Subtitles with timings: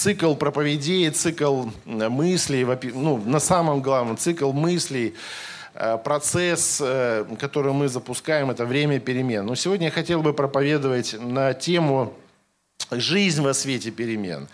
[0.00, 5.14] цикл проповедей, цикл мыслей, ну, на самом главном, цикл мыслей,
[5.74, 9.44] э, процесс, э, который мы запускаем, это время перемен.
[9.44, 12.14] Но сегодня я хотел бы проповедовать на тему
[12.90, 14.48] жизнь во свете перемен.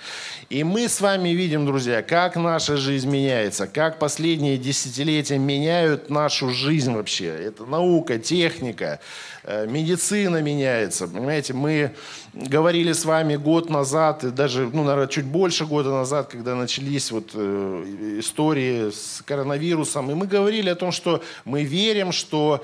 [0.50, 6.50] И мы с вами видим, друзья, как наша жизнь меняется, как последние десятилетия меняют нашу
[6.50, 7.26] жизнь вообще.
[7.26, 9.00] Это наука, техника,
[9.68, 11.06] медицина меняется.
[11.06, 11.92] Понимаете, мы
[12.32, 17.10] говорили с вами год назад, и даже, ну, наверное, чуть больше года назад, когда начались
[17.10, 22.62] вот э, истории с коронавирусом, и мы говорили о том, что мы верим, что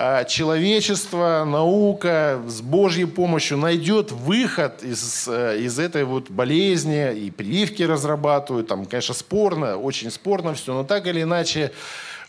[0.00, 7.32] а, человечество, наука с Божьей помощью найдет выход из, э, из этой вот болезни, и
[7.32, 11.72] прививки разрабатывают, там, конечно, спорно, очень спорно все, но так или иначе,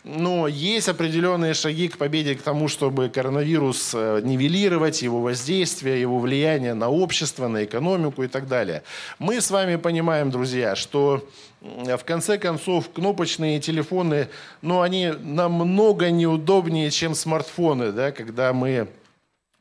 [0.04, 6.18] но есть определенные шаги к победе, к тому, чтобы коронавирус э, нивелировать, его воздействие, его
[6.18, 8.82] влияние на общество, на экономику и так далее.
[9.18, 11.28] Мы с вами понимаем, друзья, что
[11.60, 14.28] в конце концов, кнопочные телефоны,
[14.62, 18.88] ну, они намного неудобнее, чем смартфоны, да, когда мы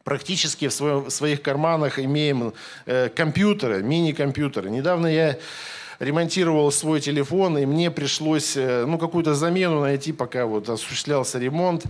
[0.06, 2.54] практически в, своем, в своих карманах имеем
[2.86, 4.70] э, компьютеры, мини-компьютеры.
[4.70, 5.38] Недавно я
[6.00, 11.84] ремонтировал свой телефон, и мне пришлось э, ну, какую-то замену найти, пока вот осуществлялся ремонт.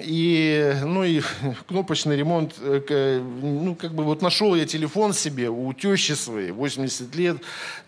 [0.00, 1.20] И, ну, и
[1.68, 7.14] кнопочный ремонт, э, ну, как бы вот нашел я телефон себе у тещи своей, 80
[7.14, 7.36] лет,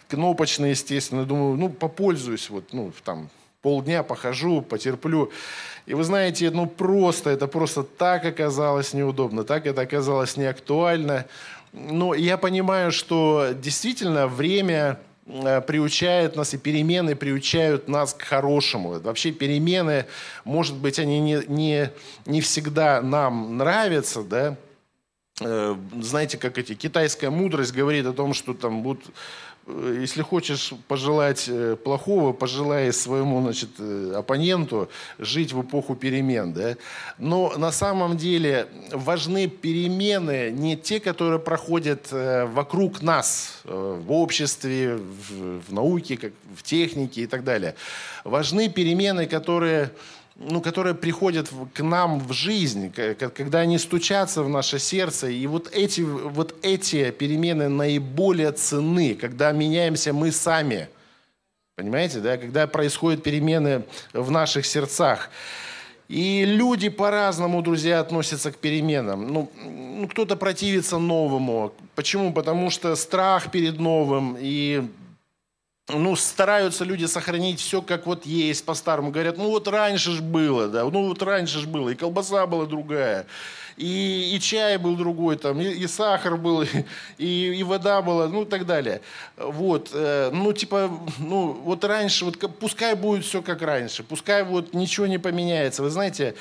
[0.08, 1.24] кнопочный, естественно.
[1.24, 3.30] Думаю, ну, попользуюсь, вот, ну, там,
[3.62, 5.32] полдня похожу, потерплю.
[5.86, 11.24] И вы знаете, ну просто, это просто так оказалось неудобно, так это оказалось неактуально.
[11.72, 15.07] Но я понимаю, что действительно время э,
[15.66, 18.98] приучает нас, и перемены приучают нас к хорошему.
[19.00, 20.06] Вообще перемены,
[20.44, 21.90] может быть, они не, не,
[22.26, 24.56] не всегда нам нравятся, да,
[25.40, 29.47] э, знаете, как эти, китайская мудрость говорит о том, что там будут Э,
[30.00, 36.52] если хочешь пожелать э, плохого, пожелай своему значит, э, оппоненту жить в эпоху перемен.
[36.52, 36.76] Да?
[37.18, 45.60] Но на самом деле важны перемены не те, которые проходят вокруг нас, в обществе, в,
[45.68, 47.74] в науке, как в технике и так далее.
[48.24, 49.90] Важны перемены, которые
[50.38, 55.28] ну, которые приходят к нам в жизнь, когда они стучатся в наше сердце.
[55.28, 60.88] И вот эти, вот эти перемены наиболее ценны, когда меняемся мы сами.
[61.74, 62.36] Понимаете, да?
[62.36, 65.30] Когда происходят перемены в наших сердцах.
[66.08, 69.32] И люди по-разному, друзья, относятся к переменам.
[69.32, 71.74] Ну, ну, кто-то противится новому.
[71.96, 72.32] Почему?
[72.32, 74.88] Потому что страх перед новым и
[75.88, 79.10] ну, стараются люди сохранить все как вот есть, по-старому.
[79.10, 82.66] Говорят, ну вот раньше ж было, да, ну вот раньше ж было, и колбаса была
[82.66, 83.26] другая,
[83.78, 86.62] и, и чай был другой, там, и, и сахар был,
[87.18, 89.00] и, и вода была, ну и так далее.
[89.38, 94.74] Вот, э, ну типа, ну вот раньше, вот пускай будет все как раньше, пускай вот
[94.74, 95.82] ничего не поменяется.
[95.82, 96.34] Вы знаете,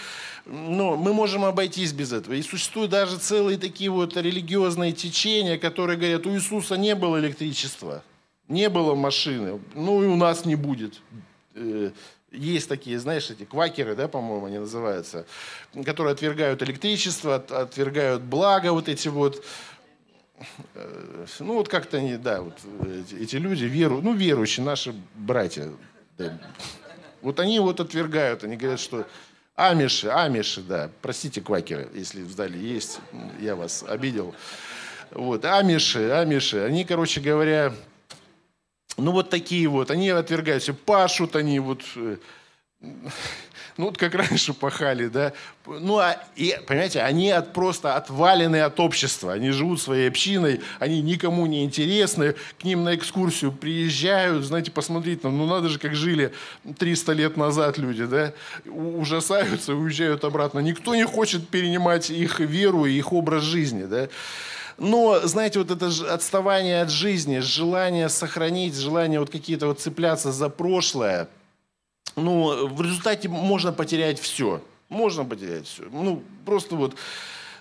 [0.46, 2.34] ну, мы можем обойтись без этого.
[2.34, 8.02] И существуют даже целые такие вот религиозные течения, которые говорят, у Иисуса не было электричества.
[8.48, 11.02] Не было машины, ну и у нас не будет.
[11.56, 11.92] Э,
[12.32, 15.26] есть такие, знаешь, эти квакеры, да, по-моему, они называются,
[15.86, 19.44] которые отвергают электричество, отвергают благо вот эти вот.
[20.76, 22.58] Э, ну вот как-то они, да, вот
[23.20, 25.70] эти, люди, веру, ну верующие, наши братья.
[26.18, 26.38] Да.
[27.22, 29.06] Вот они вот отвергают, они говорят, что
[29.56, 33.00] амиши, амиши, да, простите, квакеры, если в зале есть,
[33.40, 34.34] я вас обидел.
[35.12, 37.74] Вот, амиши, амиши, они, короче говоря,
[38.98, 42.18] ну, вот такие вот, они отвергаются, пашут они вот, э,
[43.78, 45.34] ну, вот как раньше пахали, да.
[45.66, 49.34] Ну, а, и, понимаете, они от, просто отвалены от общества.
[49.34, 52.36] Они живут своей общиной, они никому не интересны.
[52.60, 56.34] К ним на экскурсию приезжают, знаете, посмотреть, ну, надо же, как жили
[56.78, 58.34] 300 лет назад люди, да.
[58.66, 60.60] Ужасаются, уезжают обратно.
[60.60, 64.10] Никто не хочет перенимать их веру и их образ жизни, да.
[64.78, 70.50] Но, знаете, вот это отставание от жизни, желание сохранить, желание вот какие-то вот цепляться за
[70.50, 71.28] прошлое,
[72.16, 74.62] ну, в результате можно потерять все.
[74.90, 75.84] Можно потерять все.
[75.92, 76.96] Ну, просто вот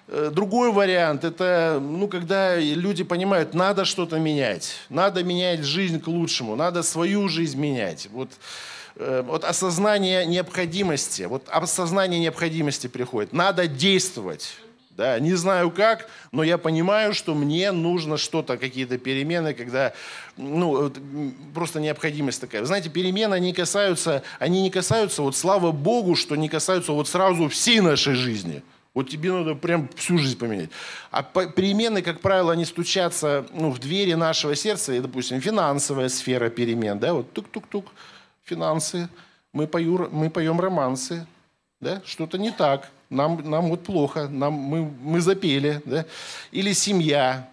[0.09, 6.07] э, Другой вариант– это, ну, когда люди понимают, надо что-то менять, надо менять жизнь к
[6.07, 8.09] лучшему, надо свою жизнь менять.
[8.12, 8.31] Вот,
[8.97, 13.33] э, вот осознание необходимости, вот осознание необходимости приходит.
[13.33, 14.57] Надо действовать.
[14.97, 19.93] Да, не знаю как, но я понимаю, что мне нужно что-то, какие-то перемены, когда
[20.39, 20.91] ну,
[21.53, 22.63] просто необходимость такая.
[22.63, 27.09] Вы знаете, перемены, они касаются, они не касаются, вот слава Богу, что не касаются вот
[27.09, 28.63] сразу всей нашей жизни.
[28.95, 30.71] Вот тебе надо прям всю жизнь поменять.
[31.11, 36.49] А перемены, как правило, они стучатся ну, в двери нашего сердца, и, допустим, финансовая сфера
[36.49, 37.85] перемен, да, вот тук-тук-тук,
[38.45, 39.11] финансы,
[39.53, 41.27] мы, пою, мы поем романсы,
[41.81, 46.06] да, что-то не так, нам, нам вот плохо, нам, мы, мы запели, да,
[46.53, 47.49] или семья,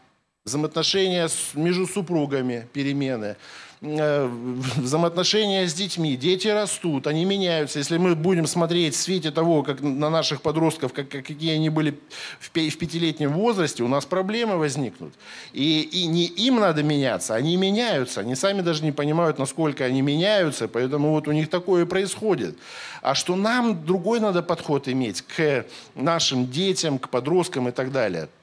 [0.45, 3.35] взаимоотношения с, между супругами, перемены,
[3.83, 6.15] взаимоотношения с детьми.
[6.15, 7.79] Дети растут, они меняются.
[7.79, 11.99] Если мы будем смотреть в свете того, как на наших подростков, как, какие они были
[12.39, 15.13] в, в пятилетнем возрасте, у нас проблемы возникнут.
[15.51, 18.21] И, и не им надо меняться, они меняются.
[18.21, 22.57] Они сами даже не понимают, насколько они меняются, поэтому вот у них такое происходит.
[23.01, 25.65] А что нам другой надо подход иметь к
[25.95, 28.29] нашим детям, к подросткам и так далее–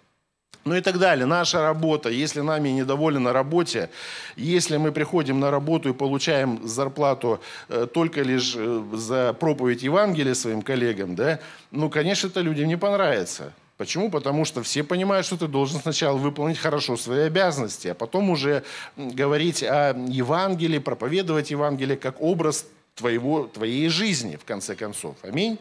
[0.65, 1.27] ну и так далее.
[1.27, 3.91] Наша работа, если нами недовольны на работе,
[4.37, 10.35] если мы приходим на работу и получаем зарплату э, только лишь э, за проповедь Евангелия
[10.35, 11.41] своим коллегам, да,
[11.71, 13.53] ну, конечно, это людям не понравится.
[13.79, 14.11] Почему?
[14.11, 18.63] Потому что все понимают, что ты должен сначала выполнить хорошо свои обязанности, а потом уже
[18.97, 25.17] говорить о Евангелии, проповедовать Евангелие как образ твоего, твоей жизни, в конце концов.
[25.23, 25.59] Аминь.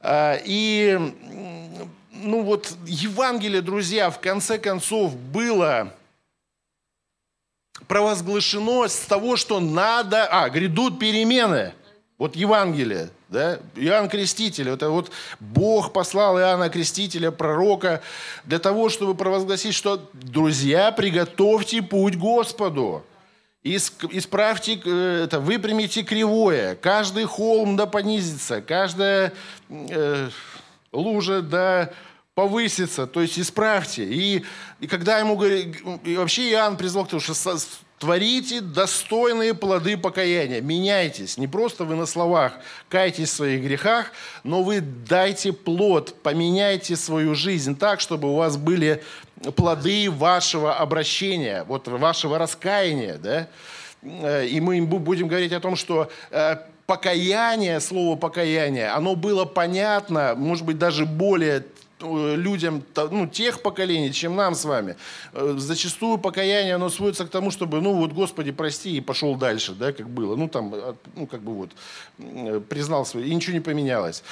[0.00, 0.98] А, и
[2.14, 5.92] ну вот Евангелие, друзья, в конце концов было
[7.88, 11.74] провозглашено с того, что надо, а, грядут перемены.
[12.16, 18.02] Вот Евангелие, да, Иоанн Креститель, это вот Бог послал Иоанна Крестителя, пророка,
[18.44, 23.04] для того, чтобы провозгласить, что, друзья, приготовьте путь Господу.
[23.64, 26.76] Исправьте, э, это, выпрямите кривое.
[26.76, 29.32] Каждый холм да понизится, каждая
[29.68, 30.28] э,
[30.94, 31.90] лужа да
[32.34, 34.04] повысится, то есть исправьте.
[34.04, 34.44] И,
[34.80, 37.34] и когда ему говорит, вообще Иоанн призвал к тому, что
[37.98, 41.38] творите достойные плоды покаяния, меняйтесь.
[41.38, 42.54] Не просто вы на словах
[42.88, 44.12] кайтесь в своих грехах,
[44.42, 49.02] но вы дайте плод, поменяйте свою жизнь так, чтобы у вас были
[49.56, 53.48] плоды вашего обращения, вот вашего раскаяния, да?
[54.02, 60.34] Э, и мы будем говорить о том, что э, покаяние, слово покаяние, оно было понятно,
[60.36, 61.64] может быть, даже более
[62.04, 64.96] Э, людям ну, тех поколений, чем нам с вами.
[65.32, 69.72] Э, зачастую покаяние, оно сводится к тому, чтобы, ну вот, Господи, прости, и пошел дальше,
[69.72, 70.36] да, как было.
[70.36, 70.74] Ну, там,
[71.14, 71.70] ну, как бы вот,
[72.68, 74.22] признал свой, и ничего не поменялось.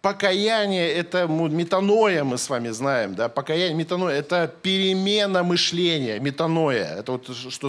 [0.00, 6.98] Покаяние– это метаноя, мы с вами знаем, да, покаяние, метаноя– это перемена мышления, метаноя.
[6.98, 7.68] Это вот что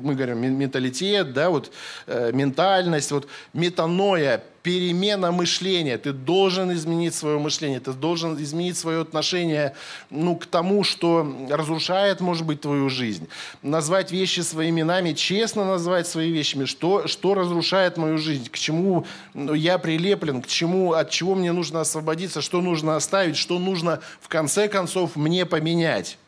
[0.00, 1.72] мы говорим, менталитет, да, вот
[2.06, 5.96] э, ментальность, вот метаноя, перемена мышления.
[5.98, 9.74] Ты должен изменить свое мышление, ты должен изменить свое отношение
[10.10, 13.28] ну, к тому, что разрушает, может быть, твою жизнь.
[13.62, 19.06] Назвать вещи своими именами, честно назвать свои вещами, что, что разрушает мою жизнь, к чему
[19.34, 24.00] ну, я прилеплен, к чему, от чего мне нужно освободиться, что нужно оставить, что нужно
[24.20, 26.18] в конце концов мне поменять.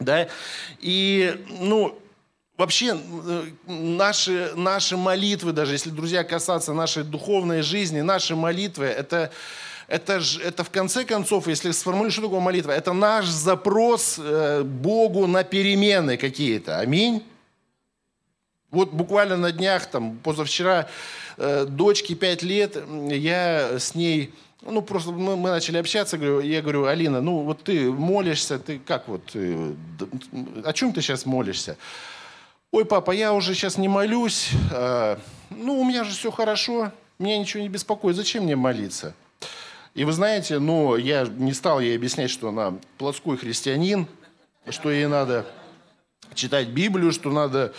[0.00, 0.28] Да?
[0.80, 1.98] И, ну,
[2.56, 9.32] Вообще э, наши, наши молитвы, даже если, друзья, касаться нашей духовной жизни, наши молитвы, это,
[9.88, 15.26] это, это в конце концов, если сформулировать, что такое молитва, это наш запрос э, Богу
[15.26, 16.78] на перемены какие-то.
[16.78, 17.24] Аминь.
[18.70, 20.88] Вот буквально на днях, там, позавчера,
[21.36, 22.76] э, дочке 5 лет,
[23.10, 27.64] я с ней, ну, просто мы, мы начали общаться, говорю, я говорю, Алина, ну, вот
[27.64, 31.76] ты молишься, ты как вот, о чем ты сейчас молишься?
[32.74, 35.16] Ой, папа, я уже сейчас не молюсь, э,
[35.50, 36.90] ну, у меня же все хорошо,
[37.20, 39.14] меня ничего не беспокоит, зачем мне молиться?
[39.94, 44.08] И вы знаете, ну, я не стал ей объяснять, что она плотской христианин,
[44.68, 45.46] что ей надо
[46.34, 47.72] читать Библию, что надо...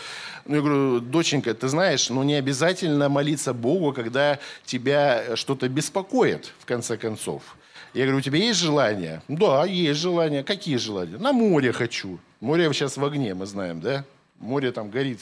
[0.45, 6.53] Ну, я говорю, доченька, ты знаешь, ну, не обязательно молиться Богу, когда тебя что-то беспокоит,
[6.59, 7.57] в конце концов.
[7.93, 9.21] Я говорю, у тебя есть желание?
[9.27, 10.45] Да, есть желание.
[10.45, 11.17] Какие желания?
[11.17, 12.17] На море хочу.
[12.39, 14.05] Море сейчас в огне, мы знаем, да?
[14.39, 15.19] Море там горит.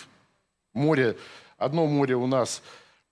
[0.74, 1.18] Море,
[1.58, 2.62] одно море у нас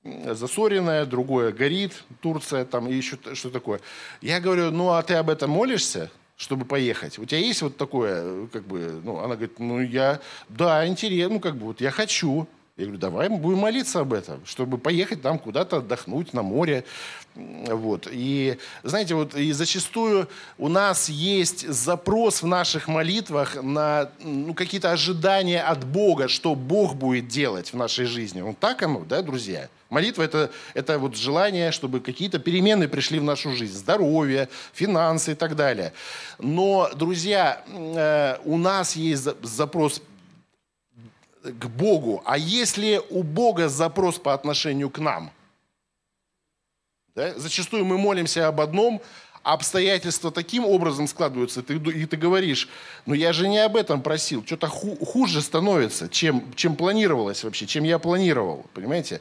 [0.03, 3.81] засоренное, другое горит, Турция там и еще что такое.
[4.21, 7.19] Я говорю, ну а ты об этом молишься, чтобы поехать?
[7.19, 11.39] У тебя есть вот такое, как бы, ну, она говорит, ну я, да, интересно, ну
[11.39, 12.47] как бы, вот я хочу.
[12.77, 16.85] Я говорю, давай мы будем молиться об этом, чтобы поехать там куда-то отдохнуть на море.
[17.35, 18.07] Вот.
[18.09, 24.91] И знаете, вот и зачастую у нас есть запрос в наших молитвах на ну, какие-то
[24.91, 28.39] ожидания от Бога, что Бог будет делать в нашей жизни.
[28.39, 29.69] Ну так оно, да, друзья?
[29.89, 33.77] Молитва это, это вот желание, чтобы какие-то перемены пришли в нашу жизнь.
[33.77, 35.91] Здоровье, финансы и так далее.
[36.39, 40.01] Но, друзья, э, у нас есть запрос
[41.43, 45.31] к Богу, а если у Бога запрос по отношению к нам?
[47.15, 47.37] Да?
[47.37, 49.01] Зачастую мы молимся об одном,
[49.43, 52.69] обстоятельства таким образом складываются, ты, и ты говоришь,
[53.05, 57.65] ну я же не об этом просил, что-то ху, хуже становится, чем, чем планировалось вообще,
[57.65, 59.19] чем я планировал, понимаете?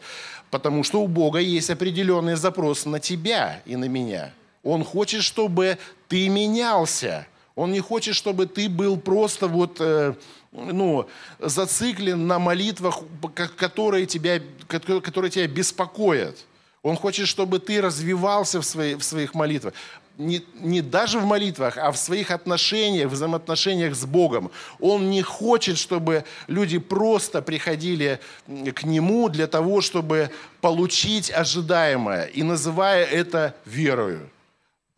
[0.50, 4.32] Потому что у Бога есть определенный запрос на тебя и на меня.
[4.62, 7.26] Он хочет, чтобы ты менялся.
[7.60, 10.14] Он не хочет, чтобы ты был просто вот, э,
[10.50, 11.06] ну,
[11.38, 13.00] зациклен на молитвах,
[13.56, 16.38] которые тебя, которые тебя беспокоят.
[16.82, 19.74] Он хочет, чтобы ты развивался в, свои, в своих молитвах
[20.16, 24.50] не, не даже в молитвах, а в своих отношениях, взаимоотношениях с Богом.
[24.78, 28.20] Он не хочет, чтобы люди просто приходили
[28.74, 34.30] к Нему для того, чтобы получить ожидаемое, и называя это верою.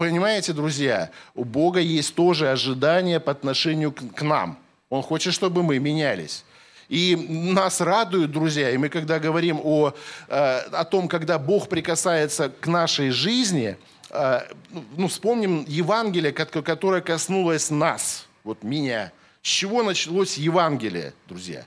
[0.02, 4.59] Понимаете, друзья, у Бога есть тоже ожидания по отношению к нам.
[4.90, 6.44] Он хочет, чтобы мы менялись.
[6.88, 9.94] И нас радуют, друзья, и мы когда говорим о,
[10.28, 13.76] э, о том, когда Бог прикасается к нашей жизни–
[14.12, 14.42] Э,
[14.97, 19.11] ну, вспомним Евангелие, которое коснулось нас, вот меня.
[19.42, 21.64] С чего началось Евангелие, друзья?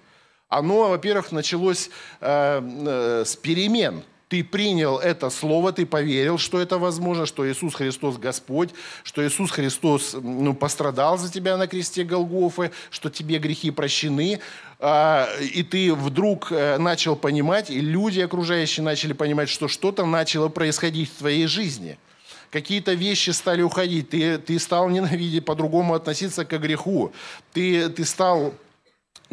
[0.47, 1.89] Оно, во-первых, началось
[2.21, 4.03] э, с перемен.
[4.27, 8.71] Ты принял это слово, ты поверил, что это возможно, что Иисус Христос Господь,
[9.03, 14.39] что Иисус Христос ну, пострадал за тебя на кресте Голгофы, что тебе грехи прощены,
[14.79, 20.49] э, и ты вдруг э, начал понимать, и люди окружающие начали понимать, что что-то начало
[20.49, 21.99] происходить в твоей жизни–
[22.55, 27.11] какие-то вещи стали уходить, ты, ты стал ненавидеть, по-другому относиться к греху,
[27.51, 28.53] ты, ты стал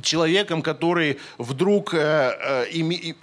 [0.02, 3.14] человеком, который вдруг, э, э,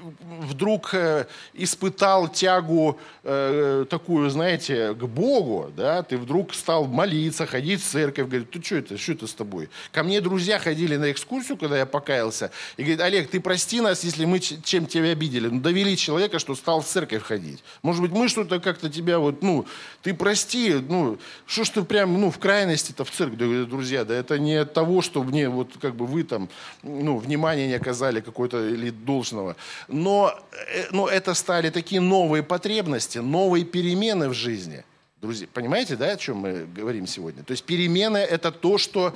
[0.42, 7.82] вдруг э, испытал тягу э, такую, знаете, к Богу, да, ты вдруг стал молиться, ходить
[7.82, 9.70] в церковь, говорит, ты что это, что это с тобой?
[9.92, 14.04] Ко мне друзья ходили на экскурсию, когда я покаялся, и говорит, Олег, ты прости нас,
[14.04, 17.64] если мы чем тебя обидели, ну, довели человека, что стал в церковь ходить.
[17.82, 19.66] Может быть, мы что-то как-то тебя вот, ну,
[20.02, 24.40] ты прости, ну, что ж ты прям, ну, в крайности-то в церковь, друзья, да это
[24.40, 26.50] не от того, что мне вот как бы вы там
[26.84, 29.56] ну, внимания не оказали какой-то или должного.
[29.88, 30.34] Но,
[30.74, 34.84] э, но это стали такие новые потребности, новые перемены в жизни.
[35.22, 37.44] Друзья, понимаете, да, о чем мы говорим сегодня?
[37.44, 39.14] То есть перемены– это то, что,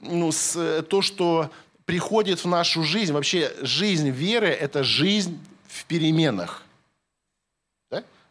[0.00, 1.50] ну, с, то, что
[1.86, 3.12] приходит в нашу жизнь.
[3.12, 6.62] Вообще жизнь веры– это жизнь в переменах.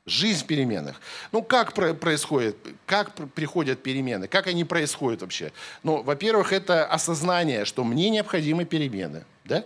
[0.05, 0.99] Жизнь в переменах.
[1.31, 5.51] Ну, как происходит, как приходят перемены, как они происходят вообще?
[5.83, 9.63] Ну, во-первых, это осознание, что мне необходимы перемены, да?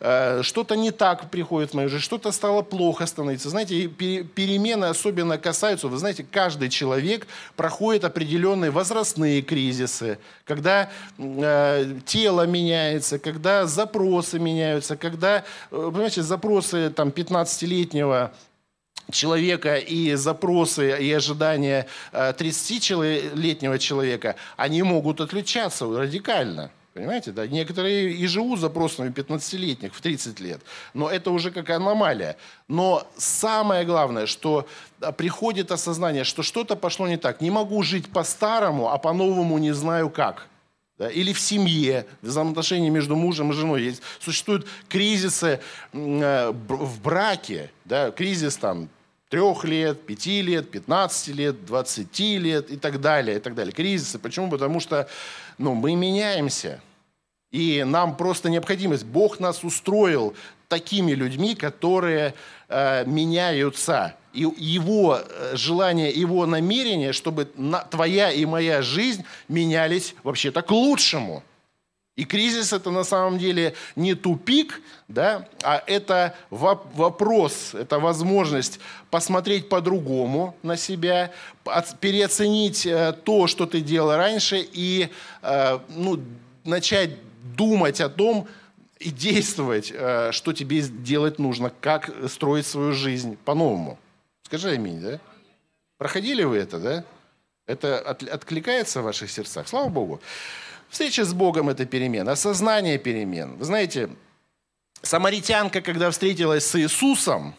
[0.00, 3.50] Э, что-то не так приходит в мою жизнь, что-то стало плохо становиться.
[3.50, 12.46] Знаете, перемены особенно касаются, вы знаете, каждый человек проходит определенные возрастные кризисы, когда э, тело
[12.46, 18.32] меняется, когда запросы меняются, когда, э, понимаете, запросы там 15-летнего
[19.10, 26.70] человека и запросы и ожидания 30-летнего э, человека, они могут отличаться радикально.
[26.96, 27.46] Понимаете, да?
[27.46, 30.62] Некоторые и живут запросами 15-летних в 30 лет.
[30.94, 32.38] Но это уже как аномалия.
[32.68, 34.66] Но самое главное, что
[35.18, 37.42] приходит осознание, что что-то пошло не так.
[37.42, 40.46] Не могу жить по-старому, а по-новому не знаю как.
[40.98, 41.10] Да?
[41.10, 43.82] Или в семье, в взаимоотношении между мужем и женой.
[43.82, 45.60] Есть, существуют кризисы
[45.92, 48.10] э, в браке, да?
[48.10, 48.88] кризис там
[49.28, 53.72] трех лет, пяти лет, 15 лет, 20 лет и так далее, и так далее.
[53.72, 54.18] Кризисы.
[54.18, 54.50] Почему?
[54.50, 55.08] Потому что
[55.58, 56.80] ну, мы меняемся.
[57.50, 59.04] И нам просто необходимость.
[59.04, 60.34] Бог нас устроил
[60.68, 62.34] такими людьми, которые
[62.68, 64.16] э, меняются.
[64.32, 70.70] И его э, желание, его намерение, чтобы на, твоя и моя жизнь менялись вообще-то к
[70.70, 71.42] лучшему.
[72.16, 78.80] И кризис это на самом деле не тупик, да, а это вопрос, это возможность
[79.10, 81.30] посмотреть по-другому на себя,
[82.00, 85.10] переоценить э, то, что ты делал раньше, и
[85.42, 86.18] э, ну,
[86.64, 87.10] начать
[87.54, 88.48] думать о том
[88.98, 93.98] и действовать, э, что тебе делать нужно, как строить свою жизнь по-новому.
[94.44, 95.20] Скажи аминь, да?
[95.98, 97.04] Проходили вы это, да?
[97.66, 99.68] Это откликается в ваших сердцах?
[99.68, 100.20] Слава Богу.
[100.96, 103.56] Встреча с Богом– это перемена, осознание перемен.
[103.58, 104.08] Вы знаете,
[105.02, 107.54] самаритянка, когда встретилась с Иисусом,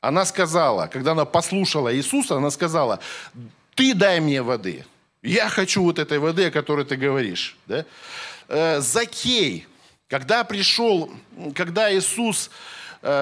[0.00, 3.00] она сказала, когда она послушала Иисуса, она сказала,
[3.74, 4.86] ты дай мне воды.
[5.20, 7.54] Я хочу вот этой воды, о которой ты говоришь.
[7.66, 7.84] Да?
[8.48, 9.66] Э, Закей,
[10.08, 11.10] когда пришел,
[11.54, 12.50] когда Иисус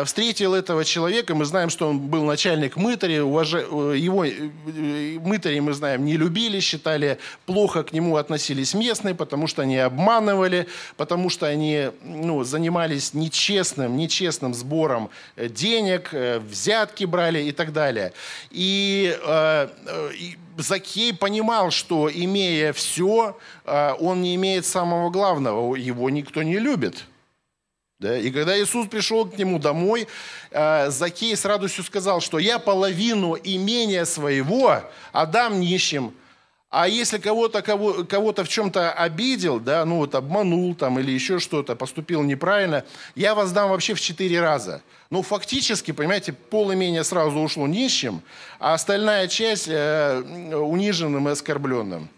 [0.05, 3.55] встретил этого человека, мы знаем, что он был начальник мытаря, уваж...
[3.55, 9.47] Э, его э, мытари, мы знаем, не любили, считали, плохо к нему относились местные, потому
[9.47, 10.67] что они обманывали,
[10.97, 18.13] потому что они ну, занимались нечестным, нечестным сбором денег, взятки брали и так далее.
[18.51, 19.17] И,
[20.15, 27.05] и Закей понимал, что имея все, он не имеет самого главного, его никто не любит–
[27.99, 28.19] да?
[28.19, 30.09] И когда Иисус пришел к нему домой,
[30.51, 34.83] э, Закей с радостью сказал, что я половину имения своего
[35.13, 36.13] отдам нищим.
[36.71, 41.39] А если кого-то кого, кого в чем-то обидел, да, ну вот обманул там или еще
[41.39, 42.85] что-то, поступил неправильно,
[43.15, 44.83] я воздам вообще в четыре раза.
[45.09, 48.23] Ну, фактически, понимаете, пол имения сразу ушло нищим,
[48.59, 50.21] а остальная часть э,
[50.53, 52.09] униженным и оскорбленным.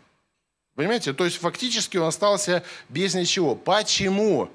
[0.74, 1.12] Понимаете?
[1.12, 3.54] То есть фактически он остался без ничего.
[3.54, 4.48] Почему?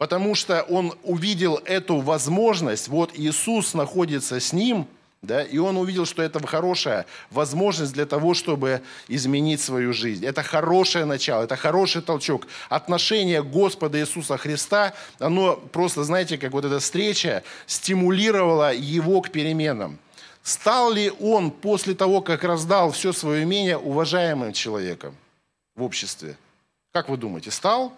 [0.00, 4.86] Потому что он увидел эту возможность, вот Иисус находится с ним,
[5.20, 10.24] да, и он увидел, что это хорошая возможность для того, чтобы изменить свою жизнь.
[10.24, 12.46] Это хорошее начало, это хороший толчок.
[12.70, 19.98] Отношение Господа Иисуса Христа, оно просто, знаете, как вот эта встреча стимулировала его к переменам.
[20.42, 25.14] Стал ли он после того, как раздал все свое имение, уважаемым человеком
[25.76, 26.38] в обществе?
[26.90, 27.92] Как вы думаете, стал?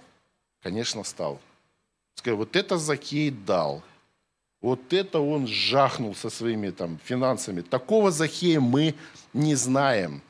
[0.64, 1.38] Конечно, стал.
[2.14, 3.82] Сказал, вот это Закей дал.
[4.60, 7.62] Вот это он жахнул со своими там финансами.
[7.62, 8.94] Такого Захея мы
[9.32, 10.22] не знаем.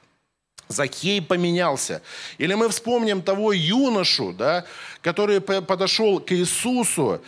[0.69, 2.03] Закей поменялся.
[2.39, 4.65] Или мы вспомним того юношу, да,
[5.03, 7.21] который подошел к Иисусу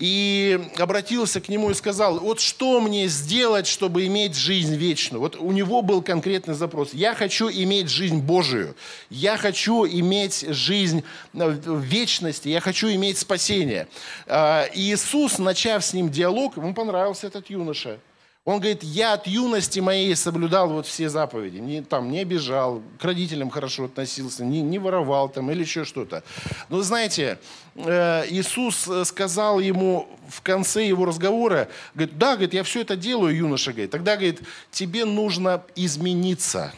[0.00, 5.20] и обратился к нему и сказал, вот что мне сделать, чтобы иметь жизнь вечную?
[5.20, 6.94] Вот у него был конкретный запрос.
[6.94, 8.74] Я хочу иметь жизнь Божию.
[9.10, 11.04] Я хочу иметь жизнь
[11.34, 12.48] э, в вечности.
[12.48, 13.88] Я хочу иметь спасение.
[14.26, 18.00] А, и Иисус, начав с ним диалог, ему понравился этот юноша.
[18.46, 21.58] Он говорит, я от юности моей соблюдал вот все заповеди.
[21.58, 26.24] Не, там, не обижал, к родителям хорошо относился, не, не воровал там или еще что-то.
[26.70, 27.38] Но знаете,
[27.74, 33.36] э, Иисус сказал ему в конце его разговора, говорит, да, говорит, я все это делаю,
[33.36, 33.90] юноша, говорит.
[33.90, 36.72] Тогда, говорит, тебе нужно измениться.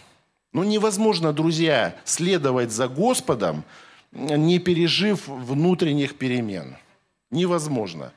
[0.52, 3.62] Ну, невозможно, друзья, следовать за Господом,
[4.11, 6.77] не пережив внутренних перемен.
[7.31, 8.12] Невозможно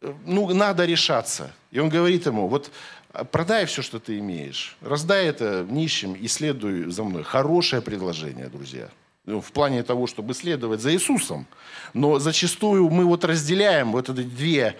[0.00, 1.52] ну, надо решаться.
[1.70, 2.70] И он говорит ему, вот
[3.12, 7.24] а, продай все, что ты имеешь, раздай это нищим и следуй за мной.
[7.24, 8.88] Хорошее предложение, друзья.
[9.24, 11.46] Ну, в плане того, чтобы следовать за Иисусом.
[11.92, 14.76] Но зачастую мы вот разделяем вот эти две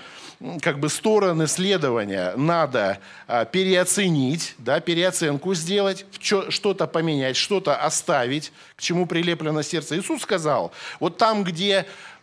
[0.62, 2.34] как бы стороны следования.
[2.36, 9.98] Надо а, переоценить, да, переоценку сделать, что-то поменять, что-то оставить, к чему прилеплено сердце.
[9.98, 12.17] Иисус сказал, вот там, где Э,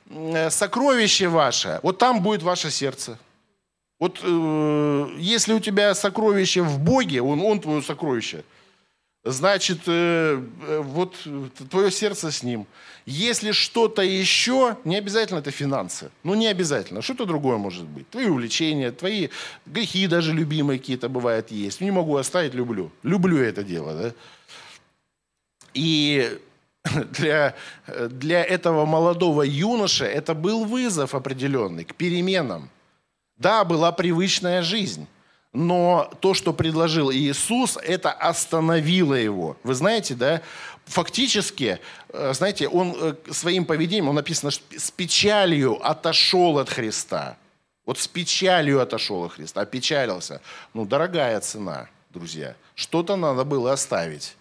[0.49, 3.17] сокровище ваше, вот там будет ваше сердце.
[3.99, 8.43] Вот э, если у тебя сокровище в Боге, он, он твое сокровище,
[9.23, 11.15] значит, э, э вот
[11.69, 12.67] твое сердце с ним.
[13.05, 16.09] Если что-то еще, не обязательно это финансы.
[16.23, 17.01] Ну, не обязательно.
[17.01, 18.09] Что-то другое может быть.
[18.09, 19.29] Твои увлечения, твои
[19.65, 21.81] грехи даже любимые какие-то бывают есть.
[21.81, 22.91] Не могу оставить, люблю.
[23.03, 24.13] Люблю это дело, да.
[25.73, 26.39] И
[27.11, 27.55] для,
[28.09, 32.69] для этого молодого юноши это был вызов определенный к переменам.
[33.37, 35.07] Да, была привычная жизнь,
[35.51, 39.57] но то, что предложил Иисус, это остановило его.
[39.63, 40.41] Вы знаете, да,
[40.85, 47.37] фактически, э, знаете, он э, своим поведением, он написано, с печалью отошел от Христа.
[47.85, 50.41] Вот с печалью отошел от Христа, опечалился.
[50.73, 52.55] Ну, дорогая цена, друзья.
[52.73, 54.35] Что-то надо было оставить.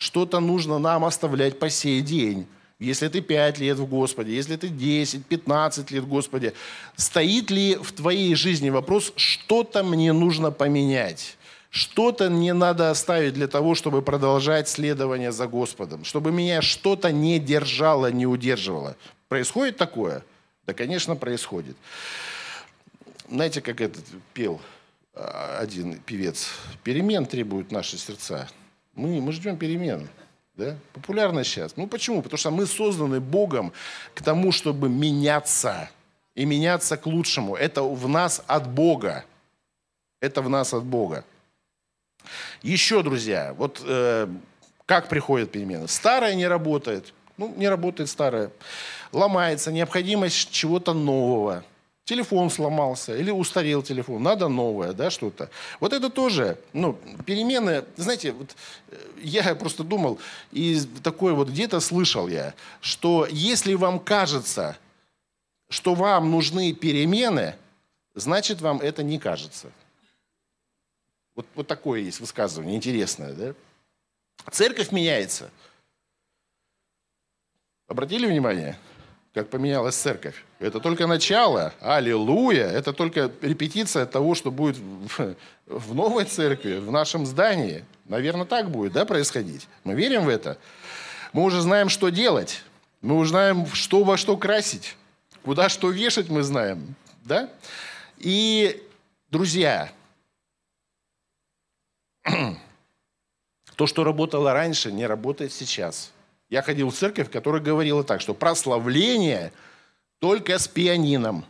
[0.00, 2.46] Что-то нужно нам оставлять по сей день.
[2.78, 6.54] Если ты 5 лет в Господе, если ты 10, 15 лет в Господе,
[6.96, 11.36] стоит ли в твоей жизни вопрос, что-то мне нужно поменять?
[11.68, 17.38] Что-то мне надо оставить для того, чтобы продолжать следование за Господом, чтобы меня что-то не
[17.38, 18.96] держало, не удерживало.
[19.28, 20.24] Происходит такое?
[20.66, 21.76] Да, конечно, происходит.
[23.28, 24.62] Знаете, как этот пел
[25.14, 26.48] а, один певец?
[26.84, 28.48] Перемен требуют наши сердца.
[28.94, 30.08] Мы, мы ждем перемен.
[30.54, 30.76] Да?
[30.92, 31.76] Популярно сейчас.
[31.76, 32.22] Ну почему?
[32.22, 33.72] Потому что мы созданы Богом
[34.14, 35.90] к тому, чтобы меняться.
[36.34, 37.56] И меняться к лучшему.
[37.56, 39.24] Это в нас от Бога.
[40.20, 41.24] Это в нас от Бога.
[42.62, 44.28] Еще, друзья, вот э,
[44.86, 45.88] как приходят перемены?
[45.88, 47.12] Старое не работает.
[47.36, 48.50] Ну, не работает старое.
[49.12, 51.64] Ломается необходимость чего-то нового
[52.10, 55.48] телефон сломался или устарел телефон, надо новое, да, что-то.
[55.78, 58.56] Вот это тоже, ну, перемены, знаете, вот
[58.88, 60.18] э, я просто думал,
[60.50, 64.76] и такое вот где-то слышал я, что если вам кажется,
[65.68, 67.54] что вам нужны перемены,
[68.16, 69.70] значит, вам это не кажется.
[71.36, 73.54] Вот, вот такое есть высказывание, интересное, да?
[74.50, 75.48] Церковь меняется.
[77.86, 78.76] Обратили внимание,
[79.32, 80.44] как поменялась церковь?
[80.58, 86.90] Это только начало, аллилуйя, это только репетиция того, что будет в, в новой церкви, в
[86.90, 87.84] нашем здании.
[88.06, 89.68] Наверное, так будет, да, происходить?
[89.84, 90.58] Мы верим в это?
[91.32, 92.62] Мы уже знаем, что делать.
[93.02, 94.96] Мы уже знаем, что во что красить.
[95.42, 96.94] Куда что вешать мы знаем.
[97.22, 97.48] Да?
[98.18, 98.82] И,
[99.30, 99.92] друзья,
[103.76, 106.12] то, что работало раньше, не работает сейчас.
[106.50, 109.52] Я ходил в церковь, которая говорила так, что прославление
[110.18, 111.44] только с пианином.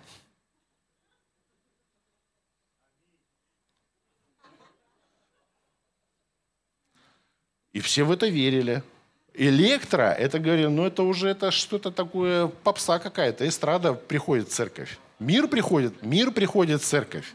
[7.72, 8.82] И все в это верили.
[9.32, 14.98] Электро, это говорили, ну это уже это что-то такое, попса какая-то, эстрада приходит в церковь.
[15.18, 17.32] Мир приходит, мир приходит в церковь.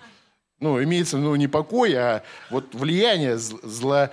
[0.59, 4.09] Ну, имеется, ну, не покой, а вот влияние зла, э,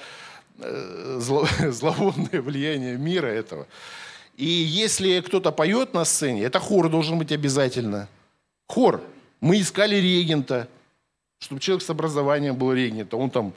[1.18, 3.66] зло, зловонное влияние мира этого.
[4.36, 8.08] И если кто-то поет на сцене, это хор должен быть обязательно.
[8.68, 9.02] Хор.
[9.40, 10.68] Мы искали регента,
[11.40, 13.52] чтобы человек с образованием был регент, а он там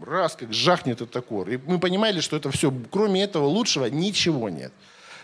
[0.00, 1.48] раз как жахнет этот хор.
[1.48, 4.72] И мы понимали, что это все, кроме этого лучшего, ничего нет.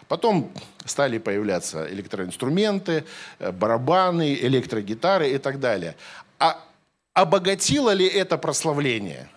[0.08, 0.52] Потом
[0.84, 3.04] стали появляться электроинструменты,
[3.38, 5.96] э, барабаны, электрогитары и так далее.
[6.38, 6.62] А
[7.12, 9.28] обогатило ли это прославление?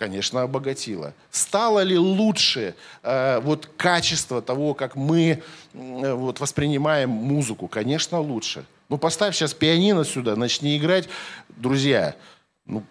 [0.00, 1.12] Конечно, обогатило.
[1.30, 5.42] Стало ли лучше э, вот качество того, как мы
[5.74, 7.68] э, вот, воспринимаем музыку?
[7.68, 8.64] Конечно, лучше.
[8.88, 11.10] Ну, поставь сейчас пианино сюда, начни играть.
[11.50, 12.16] Друзья,
[12.64, 12.82] ну,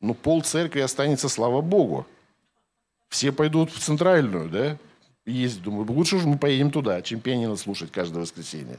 [0.00, 2.06] ну, пол церкви останется, слава Богу.
[3.08, 4.78] Все пойдут в центральную, да?
[5.26, 8.78] Есть, думаю, лучше уж мы поедем туда, чем пианино слушать каждое воскресенье.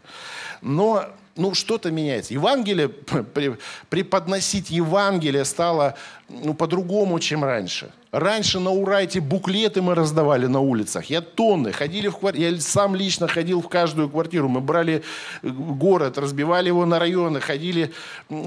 [0.62, 2.34] Но ну, что-то меняется.
[2.34, 2.88] Евангелие,
[3.90, 5.96] преподносить Евангелие стало
[6.30, 7.92] ну, по-другому, чем раньше.
[8.12, 11.10] Раньше на Урайте буклеты мы раздавали на улицах.
[11.10, 12.52] Я тонны ходили в квартиру.
[12.52, 14.48] Я сам лично ходил в каждую квартиру.
[14.48, 15.04] Мы брали
[15.44, 17.92] э, город, разбивали его на районы, ходили,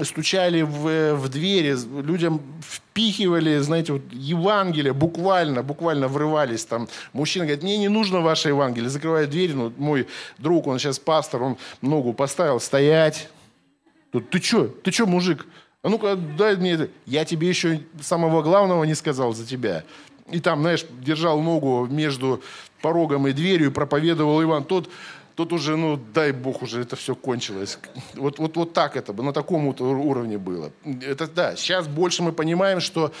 [0.03, 6.87] стучали в, в двери, людям впихивали, знаете, вот Евангелие, буквально, буквально врывались там.
[7.13, 8.89] Мужчина говорит, мне не нужно ваше Евангелие.
[8.89, 13.29] Закрывает дверь, ну, мой друг, он сейчас пастор, он ногу поставил, стоять.
[14.11, 15.45] Тут, ты что, ты что, мужик?
[15.81, 16.89] А ну-ка, дай мне это.
[17.05, 19.83] Я тебе еще самого главного не сказал за тебя.
[20.29, 22.41] И там, знаешь, держал ногу между
[22.81, 24.65] порогом и дверью, проповедовал Иван.
[24.65, 24.89] Тот,
[25.35, 27.79] тот уже, ну, дай бог, уже это все кончилось.
[28.13, 30.71] Вот, вот, вот так это, на таком вот уровне было.
[31.01, 33.13] Это да, сейчас больше мы понимаем, что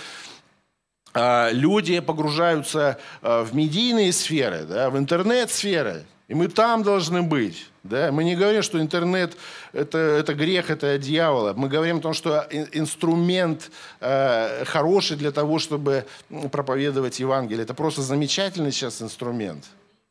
[1.13, 6.05] э, люди погружаются э, в медийные сферы, да, в интернет-сферы.
[6.29, 7.65] И мы там должны быть.
[7.81, 8.11] Да?
[8.11, 9.35] Мы не говорим, что интернет
[9.73, 11.53] это, это грех, это дьявола.
[11.53, 16.05] Мы говорим о том, что инструмент э, хороший для того, чтобы
[16.51, 17.63] проповедовать Евангелие.
[17.63, 19.65] Это просто замечательный сейчас инструмент.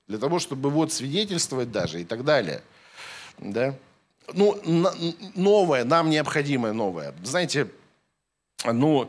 [0.08, 2.62] Для того, чтобы вот свидетельствовать даже и так далее.
[3.38, 3.76] Да?
[4.34, 4.60] Ну,
[5.36, 7.14] новое, нам необходимое новое.
[7.22, 7.68] Знаете,
[8.64, 9.08] ну,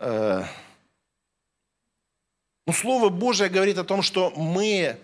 [0.00, 0.42] э,
[2.66, 4.98] ну, Слово Божие говорит о том, что мы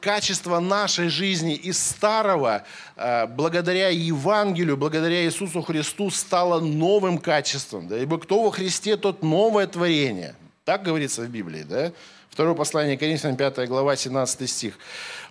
[0.00, 2.64] качество нашей жизни из старого,
[2.96, 7.86] э, благодаря Евангелию, благодаря Иисусу Христу, стало новым качеством.
[7.86, 7.98] Да?
[7.98, 10.34] Ибо кто во Христе, тот новое творение.
[10.64, 11.64] Так говорится в Библии.
[11.64, 11.92] Да?
[12.30, 14.78] Второе послание Коринфянам, 5 глава, 17 стих.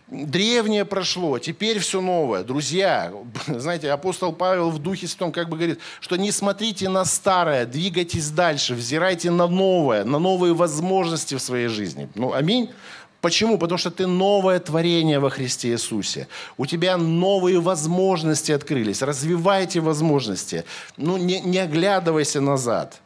[0.07, 2.43] Древнее прошло, теперь все новое.
[2.43, 3.11] Друзья,
[3.47, 8.29] знаете, апостол Павел в Духе Святом как бы говорит, что не смотрите на старое, двигайтесь
[8.29, 12.07] дальше, взирайте на новое, на новые возможности в своей жизни.
[12.13, 12.71] Ну, аминь.
[13.25, 13.57] Почему?
[13.57, 16.27] Потому что ты новое творение во Христе Иисусе.
[16.57, 19.01] У тебя новые возможности открылись.
[19.01, 20.63] Развивай эти возможности.
[20.95, 23.01] Ну, не, не оглядывайся назад.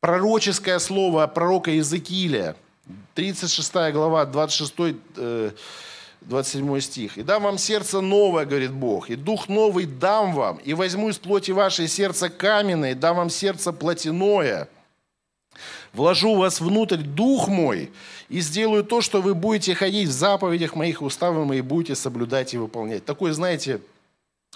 [0.00, 2.54] Пророческое слово пророка Иезекииля,
[3.16, 4.74] 36 глава, 26
[6.20, 7.18] 27 стих.
[7.18, 11.18] «И дам вам сердце новое, говорит Бог, и дух новый дам вам, и возьму из
[11.18, 14.68] плоти вашей сердце каменное, и дам вам сердце плотяное,
[15.92, 17.92] вложу вас внутрь дух мой
[18.28, 22.58] и сделаю то, что вы будете ходить в заповедях моих, уставах моих, будете соблюдать и
[22.58, 23.04] выполнять.
[23.04, 23.80] Такое, знаете,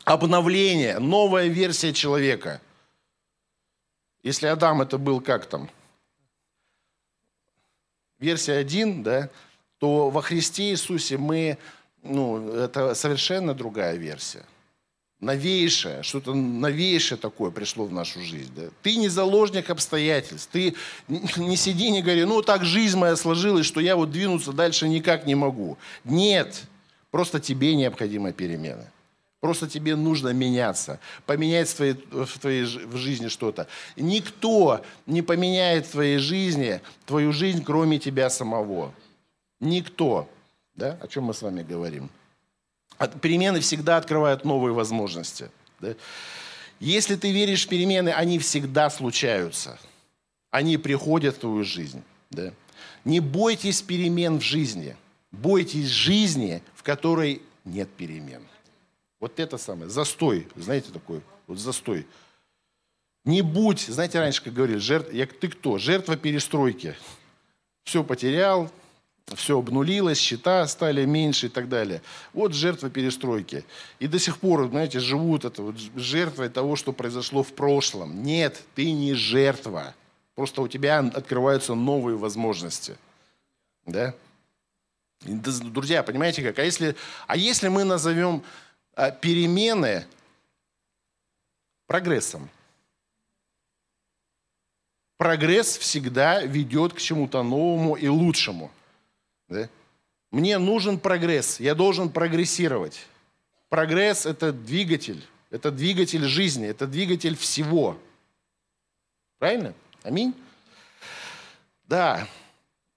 [0.04, 2.60] обновление, новая версия человека.
[4.22, 5.70] Если Адам это был как там?
[8.18, 9.28] Версия 1, да,
[9.78, 11.58] то во Христе Иисусе мы,
[12.02, 14.44] ну, это совершенно другая версия
[15.20, 18.52] новейшее, что-то новейшее такое пришло в нашу жизнь.
[18.54, 18.64] Да?
[18.82, 20.50] Ты не заложник обстоятельств.
[20.52, 20.74] Ты
[21.08, 25.26] не сиди, не говори, ну так жизнь моя сложилась, что я вот двинуться дальше никак
[25.26, 25.78] не могу.
[26.04, 26.62] Нет,
[27.10, 28.90] просто тебе необходима перемена.
[29.40, 33.68] Просто тебе нужно меняться, поменять в твоей, в твоей в жизни что-то.
[33.94, 38.92] Никто не поменяет в твоей жизни твою жизнь, кроме тебя самого.
[39.60, 40.28] Никто.
[40.74, 40.98] Да?
[41.00, 42.10] О чем мы с вами говорим?
[43.20, 45.50] Перемены всегда открывают новые возможности.
[45.80, 45.94] Да?
[46.80, 49.78] Если ты веришь в перемены, они всегда случаются.
[50.50, 52.02] Они приходят в твою жизнь.
[52.30, 52.52] Да?
[53.04, 54.96] Не бойтесь перемен в жизни.
[55.30, 58.42] Бойтесь жизни, в которой нет перемен.
[59.20, 59.90] Вот это самое.
[59.90, 60.48] Застой.
[60.56, 61.20] Знаете такой?
[61.46, 62.06] Вот застой.
[63.24, 65.78] Не будь, знаете, раньше, как говорили, жертв, я, ты кто?
[65.78, 66.94] Жертва перестройки.
[67.82, 68.70] Все потерял,
[69.34, 72.00] все обнулилось, счета стали меньше и так далее.
[72.32, 73.64] Вот жертва перестройки.
[73.98, 78.22] И до сих пор, знаете, живут это вот жертвой того, что произошло в прошлом.
[78.22, 79.94] Нет, ты не жертва.
[80.36, 82.96] Просто у тебя открываются новые возможности.
[83.84, 84.14] Да?
[85.24, 86.58] Друзья, понимаете как?
[86.60, 86.94] А если,
[87.26, 88.44] а если мы назовем
[88.94, 90.06] а, перемены
[91.88, 92.48] прогрессом?
[95.16, 98.70] Прогресс всегда ведет к чему-то новому и лучшему.
[99.48, 99.68] Да?
[100.30, 103.06] Мне нужен прогресс, я должен прогрессировать.
[103.68, 107.98] Прогресс– это двигатель, это двигатель жизни, это двигатель всего.
[109.38, 109.74] Правильно?
[110.02, 110.34] Аминь?
[111.84, 112.26] Да.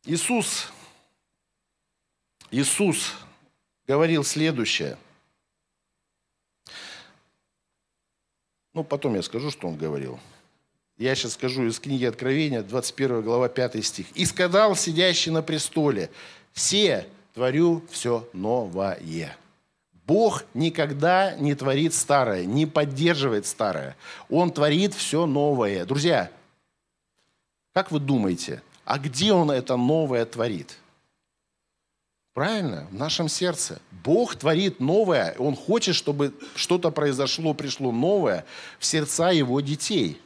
[0.05, 0.71] Иисус,
[2.51, 3.13] Иисус
[3.87, 4.97] говорил следующее.
[8.73, 10.19] Ну, потом я скажу, что он говорил.
[10.97, 14.07] Я сейчас скажу из книги Откровения, 21 глава, 5 стих.
[14.15, 16.11] «И сказал сидящий на престоле,
[16.53, 19.37] все творю все новое.
[20.05, 23.95] Бог никогда не творит старое, не поддерживает старое.
[24.29, 25.85] Он творит все новое.
[25.85, 26.31] Друзья,
[27.73, 30.79] как вы думаете, а где Он это новое творит?
[32.33, 33.79] Правильно, в нашем сердце.
[34.03, 38.45] Бог творит новое, Он хочет, чтобы что-то произошло, пришло новое
[38.79, 40.19] в сердца Его детей.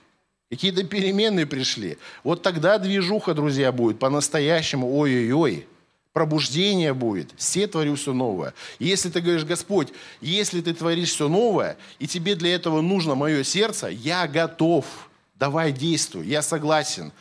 [0.49, 1.97] Какие-то перемены пришли.
[2.23, 4.95] Вот тогда движуха, друзья, будет по-настоящему.
[4.95, 5.67] Ой-ой-ой
[6.13, 7.32] пробуждение будет.
[7.38, 8.54] Все творю все новое.
[8.80, 9.89] И если ты говоришь, Господь,
[10.21, 14.86] если ты творишь все новое, и тебе для этого нужно мое сердце, я готов.
[15.36, 17.12] Давай действуй, я согласен.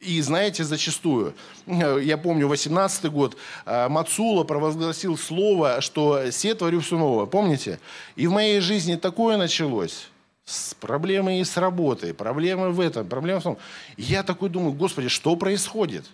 [0.00, 1.34] И знаете, зачастую,
[1.66, 7.26] я помню, 18 год, а, Мацула провозгласил слово, что «все творю все новое».
[7.26, 7.80] Помните?
[8.14, 10.08] И в моей жизни такое началось.
[10.44, 13.58] С проблемой с работой, проблемы в этом, проблемы в том.
[13.96, 16.06] Я такой думаю, Господи, что происходит?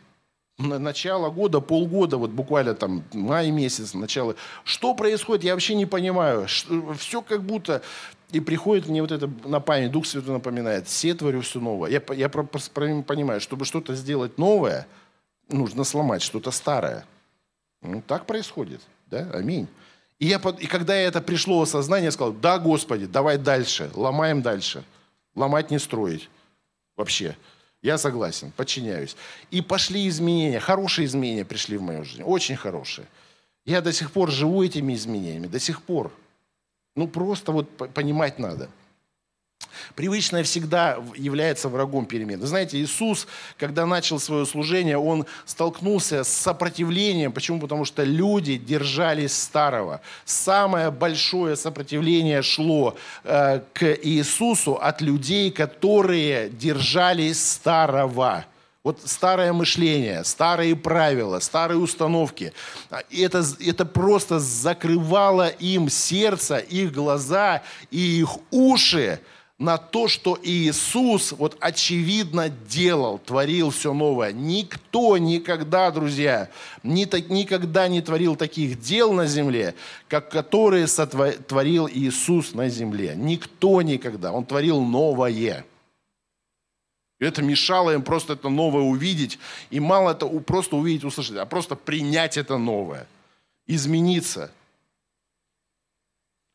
[0.58, 4.36] Начало года, полгода, вот буквально там май месяц, начало.
[4.64, 6.46] Что происходит, я вообще не понимаю.
[6.98, 7.82] Все как будто...
[8.30, 11.90] И приходит мне вот это на память, Дух Святой напоминает, все творю все новое.
[11.90, 14.88] Я, я понимаю, чтобы что-то сделать новое,
[15.48, 17.04] нужно сломать что-то старое.
[17.80, 19.68] Ну, так происходит, да, аминь.
[20.18, 24.82] И, я, и когда это пришло осознание, я сказал, да, Господи, давай дальше, ломаем дальше.
[25.36, 26.28] Ломать не строить
[26.96, 27.36] вообще.
[27.85, 29.14] Я согласен, подчиняюсь.
[29.53, 33.07] И пошли изменения, хорошие изменения пришли в мою жизнь, очень хорошие.
[33.66, 36.11] Я до сих пор живу этими изменениями, до сих пор.
[36.97, 38.68] Ну, просто вот понимать надо–
[39.94, 42.40] Привычное всегда является врагом перемен.
[42.40, 43.26] Вы знаете, Иисус,
[43.58, 47.32] когда начал свое служение, он столкнулся с сопротивлением.
[47.32, 47.60] Почему?
[47.60, 50.00] Потому что люди держались старого.
[50.24, 58.44] Самое большое сопротивление шло э, к Иисусу от людей, которые держались старого.
[58.84, 62.52] Вот старое мышление, старые правила, старые установки.
[63.08, 69.20] И это, это просто закрывало им сердце, их глаза и их уши
[69.58, 74.32] на то, что Иисус вот очевидно делал, творил все новое.
[74.32, 76.50] Никто никогда, друзья,
[76.82, 79.74] ни, так, никогда не творил таких дел на земле,
[80.08, 83.14] как которые сотворил Иисус на земле.
[83.16, 84.32] Никто никогда.
[84.32, 85.64] Он творил новое.
[87.20, 89.38] Это мешало им просто это новое увидеть.
[89.70, 93.06] И мало это просто увидеть, услышать, а просто принять это новое.
[93.66, 94.50] Измениться–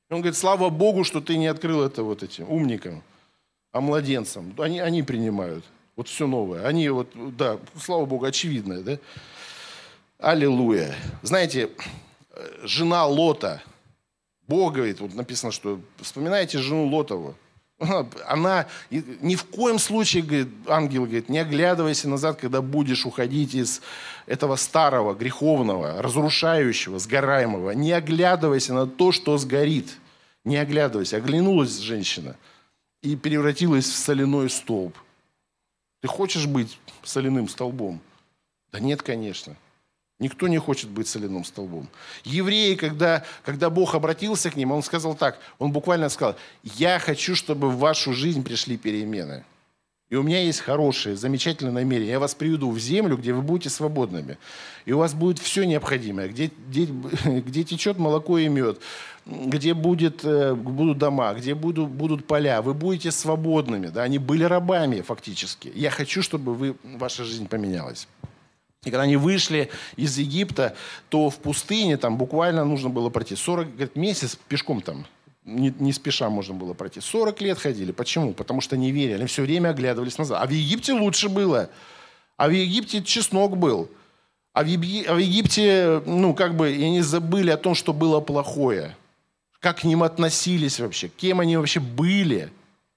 [0.09, 3.03] он говорит, слава Богу, что ты не открыл это вот этим умникам,
[3.71, 4.53] а младенцам.
[4.57, 5.63] Они, они принимают
[5.95, 6.65] вот все новое.
[6.65, 8.99] Они вот, да, слава Богу, очевидное, да?
[10.17, 10.95] Аллилуйя.
[11.21, 11.69] Знаете,
[12.63, 13.61] жена Лота,
[14.47, 17.35] Бог говорит, вот написано, что вспоминайте жену Лотову.
[18.27, 23.81] Она ни в коем случае, говорит, ангел говорит, не оглядывайся назад, когда будешь уходить из
[24.25, 27.71] этого старого, греховного, разрушающего, сгораемого.
[27.71, 29.97] Не оглядывайся на то, что сгорит.
[30.43, 31.17] Не оглядывайся.
[31.17, 32.35] Оглянулась женщина
[33.01, 34.97] и превратилась в соляной столб.
[36.01, 38.01] Ты хочешь быть соляным столбом?
[38.71, 39.55] Да нет, конечно.
[40.19, 41.87] Никто не хочет быть соляным столбом.
[42.25, 47.35] Евреи, когда, когда Бог обратился к ним, Он сказал так, Он буквально сказал, «Я хочу,
[47.35, 49.45] чтобы в вашу жизнь пришли перемены».
[50.09, 52.13] И у меня есть хорошее, замечательное намерение.
[52.13, 54.39] Я вас приведу в землю, где вы будете свободными.
[54.85, 56.27] И у вас будет все необходимое.
[56.27, 56.85] Где, где,
[57.25, 58.81] где течет молоко и мед,
[59.27, 62.63] где будет, э, будут дома, где будут, будут поля.
[62.63, 63.87] Вы будете свободными.
[63.87, 64.01] Да?
[64.01, 65.71] Они были рабами фактически.
[65.75, 68.07] Я хочу, чтобы вы, ваша жизнь поменялась.
[68.83, 70.75] И когда они вышли из Египта,
[71.09, 75.05] то в пустыне там буквально нужно было пройти 40 говорит, месяц пешком там
[75.49, 77.01] не, не спеша можно было пройти.
[77.01, 77.91] 40 лет ходили.
[77.91, 78.33] Почему?
[78.33, 79.15] Потому что не верили.
[79.15, 80.41] Они все время оглядывались назад.
[80.41, 81.69] А в Египте лучше было.
[82.37, 83.89] А в Египте чеснок был.
[84.53, 85.03] А в, Еги...
[85.05, 88.95] а в Египте, ну, как бы, и они забыли о том, что было плохое.
[89.59, 91.09] Как к ним относились вообще.
[91.09, 92.51] Кем они вообще были.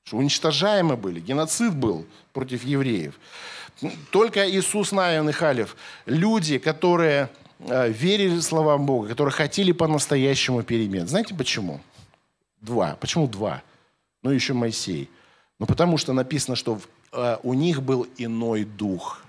[0.05, 1.21] Что уничтожаемы были.
[1.21, 3.15] Геноцид был против евреев.
[4.11, 5.77] Только Иисус Навин и Халев.
[6.07, 11.09] Люди, которые э, верили словам Бога, которые хотели по-настоящему перемен.
[11.09, 11.81] Знаете почему?
[12.61, 12.97] Два.
[13.01, 13.63] Почему два?
[14.23, 15.11] Ну, еще Моисей.
[15.59, 16.81] Ну, потому что написано, что
[17.13, 19.23] э, у них был иной дух.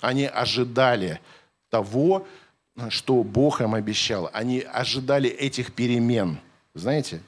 [0.00, 1.20] Они ожидали
[1.70, 2.26] того,
[2.88, 4.30] что Бог им обещал.
[4.32, 6.38] Они ожидали этих перемен.
[6.74, 7.20] Знаете,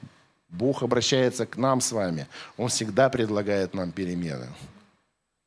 [0.49, 2.27] Бог обращается к нам с вами.
[2.57, 4.47] Он всегда предлагает нам перемены.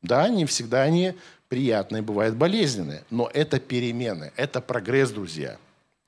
[0.05, 1.15] Да, не всегда они
[1.49, 5.57] приятные, бывают болезненные, но это перемены, это прогресс, друзья.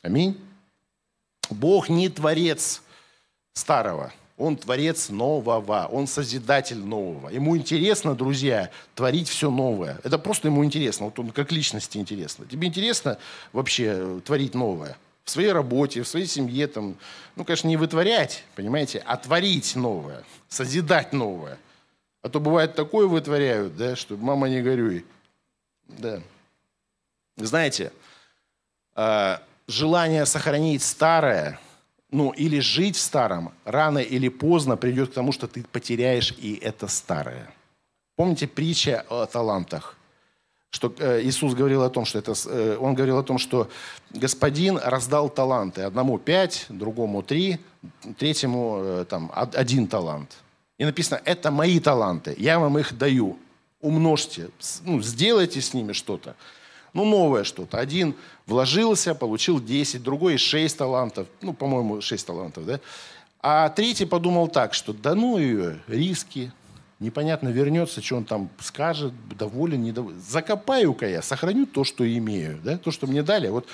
[0.03, 0.39] Аминь.
[1.49, 2.83] Бог не творец
[3.55, 7.31] старого, Он творец нового, Он созидатель нового.
[7.31, 9.99] Ему интересно, друзья, творить все новое.
[10.05, 12.45] Это просто ему интересно, вот он как личности интересно.
[12.45, 13.17] Тебе интересно
[13.55, 14.99] вообще творить новое?
[15.25, 16.97] В своей работе, в своей семье, там,
[17.35, 21.57] ну, конечно, не вытворять, понимаете, а творить новое, созидать новое.
[22.23, 25.05] А то бывает такое вытворяют, да, что мама не горюй.
[25.87, 26.21] Да.
[27.37, 27.93] Знаете,
[28.95, 31.61] а, желание сохранить старое,
[32.11, 36.55] ну, или жить в старом, рано или поздно придет к тому, что ты потеряешь и
[36.55, 37.53] это старое.
[38.17, 39.97] Помните притча о талантах?
[40.71, 43.69] Что э, Иисус говорил о том, что это, э, он говорил о том, что
[44.11, 45.83] господин раздал таланты.
[45.83, 47.59] Одному пять, другому три,
[48.19, 50.37] третьему э, там, один талант.
[50.79, 53.39] И написано, это мои таланты, я вам их даю.
[53.81, 54.51] Умножьте,
[54.83, 56.37] ну, сделайте с ними что-то
[56.97, 57.79] ну, новое что-то.
[57.79, 58.15] Один
[58.47, 62.81] вложился, получил 10, другой 6 талантов, ну, по-моему, 6 талантов, да?
[63.41, 66.53] А третий подумал так, что да ну ее, риски,
[66.99, 70.21] непонятно, вернется, что он там скажет, доволен, недоволен.
[70.21, 73.49] Закопаю-ка я, сохраню то, что имею, да, то, что мне дали.
[73.49, 73.69] Вот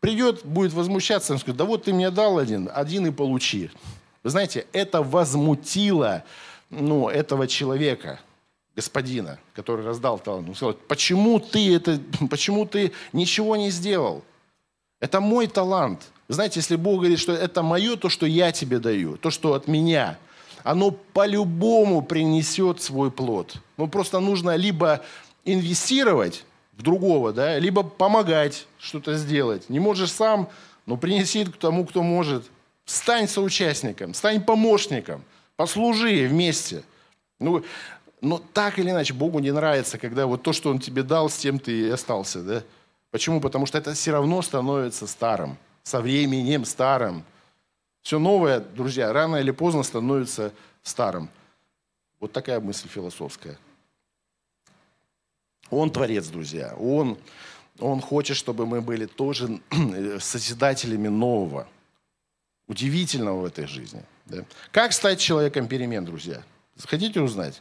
[0.00, 3.70] придет, будет возмущаться, он скажет, да вот ты мне дал один, один и получи.
[4.22, 6.24] Вы знаете, это возмутило
[6.70, 8.20] ну, этого человека
[8.76, 10.48] господина, который раздал талант.
[10.48, 12.00] Он сказал, почему ты, это,
[12.30, 14.22] почему ты ничего не сделал?
[15.00, 16.10] Это мой талант.
[16.28, 19.66] Знаете, если Бог говорит, что это мое, то, что я тебе даю, то, что от
[19.66, 20.18] меня,
[20.62, 23.54] оно по-любому принесет свой плод.
[23.76, 25.02] Ну, просто нужно либо
[25.44, 26.44] инвестировать
[26.76, 29.70] в другого, да, либо помогать что-то сделать.
[29.70, 30.48] Не можешь сам,
[30.86, 32.44] но принеси к тому, кто может.
[32.88, 35.22] Стань соучастником, стань помощником,
[35.56, 36.82] послужи вместе.
[37.38, 37.62] Ну,
[38.22, 41.36] но так или иначе, Богу не нравится, когда вот то, что Он тебе дал, с
[41.36, 42.42] тем ты и остался.
[42.42, 42.62] Да?
[43.10, 43.42] Почему?
[43.42, 47.24] Потому что это все равно становится старым, со временем старым.
[48.00, 51.28] Все новое, друзья, рано или поздно становится старым.
[52.20, 53.58] Вот такая мысль философская.
[55.68, 56.74] Он творец, друзья.
[56.78, 57.18] Он,
[57.80, 59.60] он хочет, чтобы мы были тоже
[60.20, 61.68] созидателями нового,
[62.68, 64.02] удивительного в этой жизни.
[64.26, 64.44] Да?
[64.70, 66.42] Как стать человеком перемен, друзья?
[66.86, 67.60] Хотите узнать?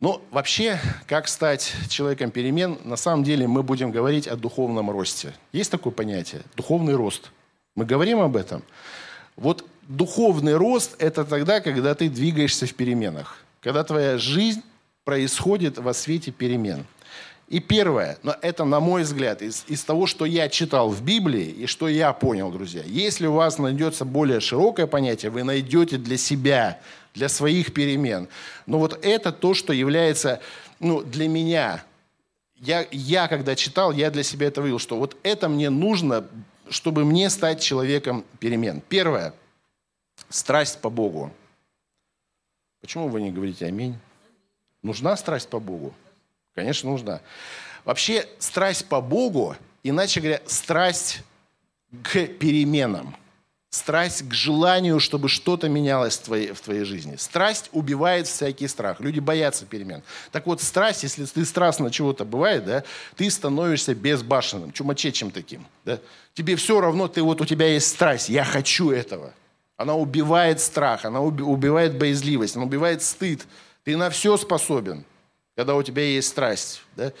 [0.00, 5.34] Но вообще, как стать человеком перемен, на самом деле мы будем говорить о духовном росте.
[5.52, 6.42] Есть такое понятие?
[6.54, 7.32] Духовный рост.
[7.74, 8.62] Мы говорим об этом.
[9.34, 13.38] Вот духовный рост– это тогда, когда ты двигаешься в переменах.
[13.60, 14.62] Когда твоя жизнь
[15.02, 16.86] происходит во свете перемен.
[17.48, 21.46] И первое, но это, на мой взгляд, из, из того, что я читал в Библии
[21.46, 26.18] и что я понял, друзья, если у вас найдется более широкое понятие, вы найдете для
[26.18, 26.78] себя
[27.14, 28.28] для своих перемен.
[28.66, 30.40] Но вот это то, что является
[30.78, 31.84] ну, для меня.
[32.56, 36.26] Я, я, когда читал, я для себя это вывел, что вот это мне нужно,
[36.68, 38.82] чтобы мне стать человеком перемен.
[38.88, 39.32] Первое.
[40.28, 41.32] Страсть по Богу.
[42.80, 43.96] Почему вы не говорите аминь?
[44.82, 45.94] Нужна страсть по Богу?
[46.58, 47.20] Конечно, нужна.
[47.84, 49.54] Вообще, страсть по Богу,
[49.84, 51.20] иначе говоря, страсть
[52.02, 53.14] к переменам.
[53.70, 57.14] Страсть к желанию, чтобы что-то менялось в твоей, в твоей жизни.
[57.14, 58.98] Страсть убивает всякий страх.
[58.98, 60.02] Люди боятся перемен.
[60.32, 62.82] Так вот, страсть, если ты страстно чего-то бывает, да,
[63.14, 65.64] ты становишься безбашенным, чумачечем таким.
[65.84, 66.00] Да?
[66.34, 69.32] Тебе все равно, ты, вот у тебя есть страсть, я хочу этого.
[69.76, 73.46] Она убивает страх, она убивает боязливость, она убивает стыд.
[73.84, 75.04] Ты на все способен,
[75.58, 76.82] когда у тебя есть страсть.
[76.94, 77.12] Да?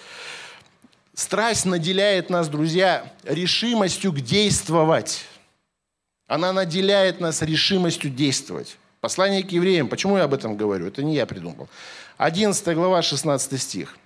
[1.12, 5.24] Страсть наделяет нас, друзья, решимостью действовать.
[6.28, 8.76] Она наделяет нас решимостью действовать.
[9.00, 10.86] Послание к евреям, почему я об этом говорю?
[10.86, 11.68] Это не я придумал.
[12.16, 13.98] 11 глава, 16 стих.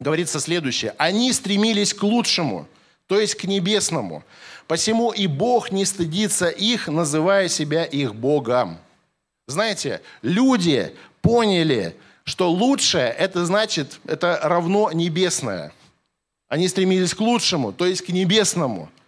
[0.00, 0.94] Говорится следующее.
[0.96, 2.66] «Они стремились к лучшему,
[3.06, 4.24] то есть к небесному.
[4.66, 8.78] Посему и Бог не стыдится их, называя себя их Богом».
[9.46, 11.94] Знаете, люди поняли,
[12.24, 15.72] что лучшее– это значит, это равно небесное.
[16.48, 18.90] Они стремились к лучшему, то есть к небесному–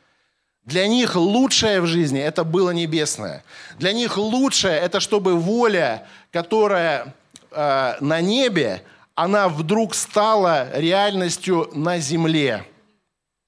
[0.65, 3.45] для них лучшее в жизни– это было небесное.
[3.79, 7.15] Для них лучшее– это чтобы воля, которая
[7.51, 8.83] э, на небе,
[9.15, 12.65] она вдруг стала реальностью на земле.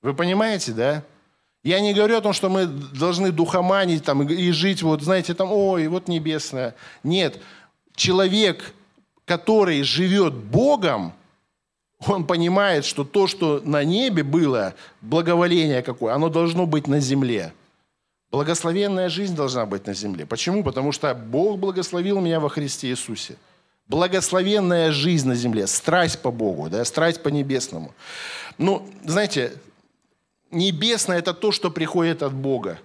[0.02, 1.02] Вы понимаете, да?
[1.64, 5.50] Я не говорю о том, что мы должны духоманить там, и жить, вот, знаете, там,
[5.50, 6.74] ой, вот небесное.
[7.02, 7.40] Нет.
[7.96, 8.74] Человек,
[9.26, 11.12] который живет Богом–
[12.06, 17.52] он понимает, что то, что на небе было, благоволение какое, оно должно быть на земле.
[18.30, 20.26] Благословенная жизнь должна быть на земле.
[20.26, 20.62] Почему?
[20.62, 23.36] Потому что Бог благословил меня во Христе Иисусе.
[23.88, 27.94] Благословенная жизнь на земле, страсть по Богу, да, страсть по небесному.
[28.58, 29.52] Ну, знаете,
[30.50, 32.78] небесное– это то, что приходит от Бога.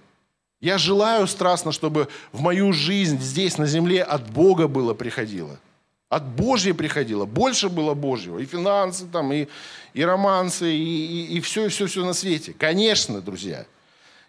[0.60, 5.58] Я желаю страстно, чтобы в мою жизнь здесь, на земле, от Бога было приходило–
[6.12, 7.24] от Божьей приходило.
[7.24, 8.38] Больше было Божьего.
[8.38, 9.48] И финансы, там, и,
[9.94, 12.52] и романсы, и, и, и все, и все, все на свете.
[12.52, 13.64] Конечно, друзья.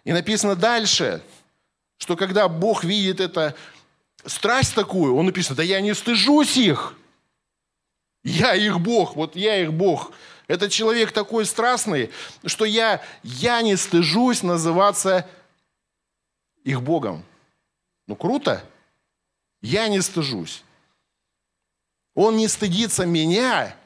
[0.04, 1.20] И написано дальше,
[1.98, 3.54] что когда Бог видит это,
[4.24, 6.94] страсть такую, он написано, да я не стыжусь их.
[8.22, 10.12] Я их Бог, вот я их Бог.
[10.46, 12.10] Этот человек такой страстный,
[12.46, 15.28] что я, я не стыжусь называться
[16.62, 17.26] их Богом.
[18.06, 18.64] Ну круто.
[19.60, 20.62] Я не стыжусь.
[22.14, 23.76] Он не стыдится меня,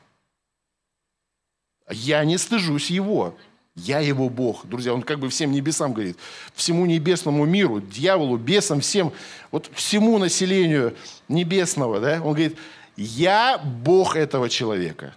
[1.91, 3.37] я не стыжусь его.
[3.75, 4.67] Я его Бог.
[4.67, 6.19] Друзья, он как бы всем небесам говорит.
[6.55, 9.13] Всему небесному миру, дьяволу, бесам, всем,
[9.53, 10.97] вот всему населению
[11.29, 12.59] небесного, да, он говорит,
[12.97, 15.15] я Бог этого человека.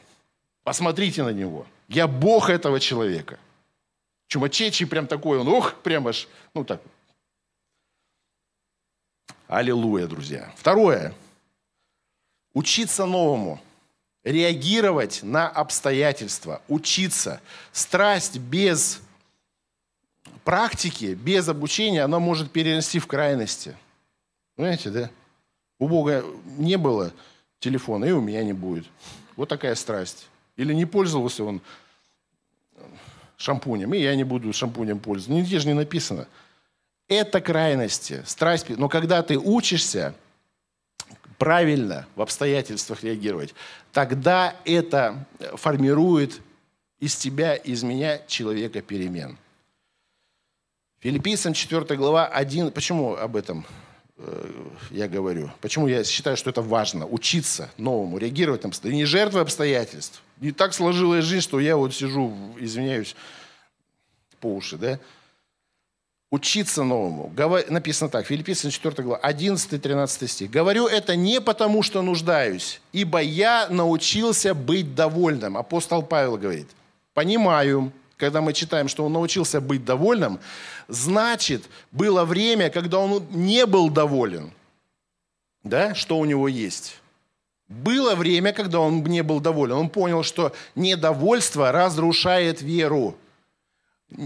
[0.64, 1.66] Посмотрите на него.
[1.88, 3.40] Я Бог этого человека.
[4.28, 6.82] Чумачечий прям такой, он, ох, прям аж, ну так.
[9.48, 10.54] Аллилуйя, друзья.
[10.56, 11.16] Второе.
[12.54, 13.62] Учиться новому,
[14.24, 17.42] реагировать на обстоятельства, учиться.
[17.72, 19.02] Страсть без
[20.44, 23.76] практики, без обучения, она может перенести в крайности.
[24.56, 25.10] Понимаете, да?
[25.80, 26.24] У Бога
[26.58, 27.12] не было
[27.60, 28.86] телефона, и у меня не будет.
[29.36, 30.28] Вот такая страсть.
[30.58, 31.62] Или не пользовался он
[33.38, 35.34] шампунем, и я не буду шампунем пользоваться.
[35.42, 36.28] Нигде же не написано.
[37.08, 38.70] Это крайности, страсть.
[38.70, 40.14] Но когда ты учишься,
[41.42, 43.56] правильно в обстоятельствах реагировать,
[43.94, 45.26] тогда это
[45.56, 46.40] формирует
[47.00, 49.40] из тебя, из меня человека перемен.
[51.00, 52.70] Филиппийцам 4 глава 1.
[52.70, 53.66] Почему об этом
[54.18, 54.52] э,
[54.92, 55.50] я говорю?
[55.62, 57.08] Почему я считаю, что это важно?
[57.08, 58.98] Учиться новому, реагировать на обстоятельства.
[59.00, 60.22] Не жертвы обстоятельств.
[60.42, 63.16] Не так сложилась жизнь, что я вот сижу, извиняюсь,
[64.40, 65.00] по уши, да?
[66.32, 67.32] Учиться новому.
[67.70, 70.50] Написано так, Филиппийцам 4 глава, 11-13 стих.
[70.50, 75.58] «Говорю это не потому, что нуждаюсь, ибо я научился быть довольным».
[75.58, 76.68] Апостол Павел говорит.
[77.14, 80.40] Понимаю, когда мы читаем, что он научился быть довольным,
[80.88, 84.52] значит, было время, когда он не был доволен.
[85.64, 86.98] Да, что у него есть.
[87.68, 89.76] Было время, когда он не был доволен.
[89.76, 93.16] Он понял, что недовольство разрушает веру.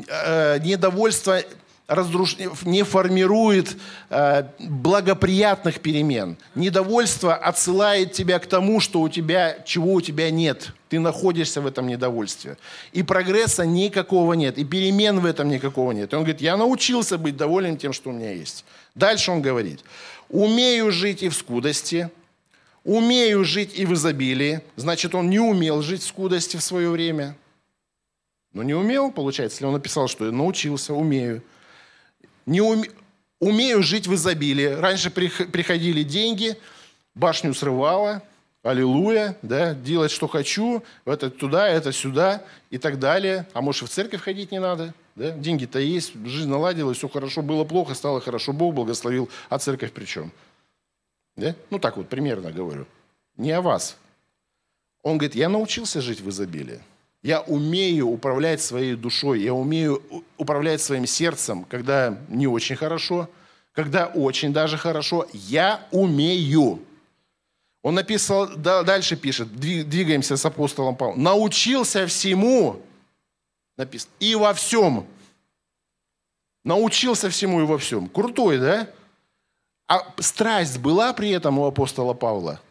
[0.07, 1.41] Э, недовольство
[1.87, 2.37] разруш...
[2.63, 3.77] не формирует
[4.09, 6.37] э, благоприятных перемен.
[6.55, 10.73] Недовольство отсылает тебя к тому, что у тебя, чего у тебя нет.
[10.89, 12.57] Ты находишься в этом недовольстве.
[12.93, 16.13] И прогресса никакого нет, и перемен в этом никакого нет.
[16.13, 18.65] И он говорит, я научился быть доволен тем, что у меня есть.
[18.95, 19.81] Дальше он говорит,
[20.29, 22.09] умею жить и в скудости,
[22.83, 24.61] умею жить и в изобилии.
[24.75, 27.35] Значит, он не умел жить в скудости в свое время.
[28.53, 31.43] Но не умел, получается, если он написал, что научился, умею
[32.45, 32.89] не уме...
[33.39, 34.67] умею жить в изобилии.
[34.67, 36.57] Раньше приходили деньги,
[37.13, 38.23] башню срывала,
[38.63, 43.47] аллилуйя, да, делать, что хочу, это туда, это сюда и так далее.
[43.53, 44.93] А может, в церковь ходить не надо?
[45.15, 45.31] Да?
[45.31, 50.05] Деньги-то есть, жизнь наладилась, все хорошо, было плохо, стало хорошо, Бог благословил, а церковь при
[50.05, 50.31] чем?
[51.35, 51.55] Да?
[51.69, 52.85] Ну так вот, примерно говорю.
[53.37, 53.97] Не о вас.
[55.03, 56.81] Он говорит, я научился жить в изобилии.
[57.25, 60.03] Я умею управлять своей душой, я умею
[60.37, 63.27] управлять своим сердцем, когда не очень хорошо,
[63.71, 65.25] когда очень даже хорошо.
[65.33, 66.85] Я умею.
[67.81, 71.23] Он написал, дальше пишет, двигаемся с апостолом Павлом.
[71.23, 72.79] Научился всему,
[73.75, 75.07] написано, и во всем.
[76.63, 78.07] Научился всему и во всем.
[78.07, 78.87] Крутой, да?
[79.87, 82.61] А страсть была при этом у апостола Павла?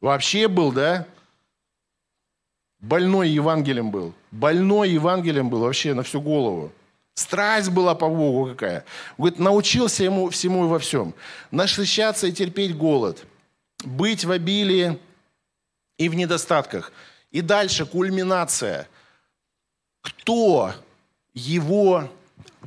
[0.00, 1.08] Вообще был, да?
[2.82, 4.12] Больной Евангелием был.
[4.32, 6.72] Больной Евангелием был вообще на всю голову.
[7.14, 8.84] Страсть была по Богу какая.
[9.16, 11.14] Говорит, научился ему всему и во всем.
[11.50, 13.24] Насыщаться и терпеть голод–
[13.84, 14.98] быть в обилии
[15.98, 16.92] и в недостатках.
[17.30, 18.88] И дальше кульминация.
[20.00, 20.72] Кто
[21.34, 22.08] его,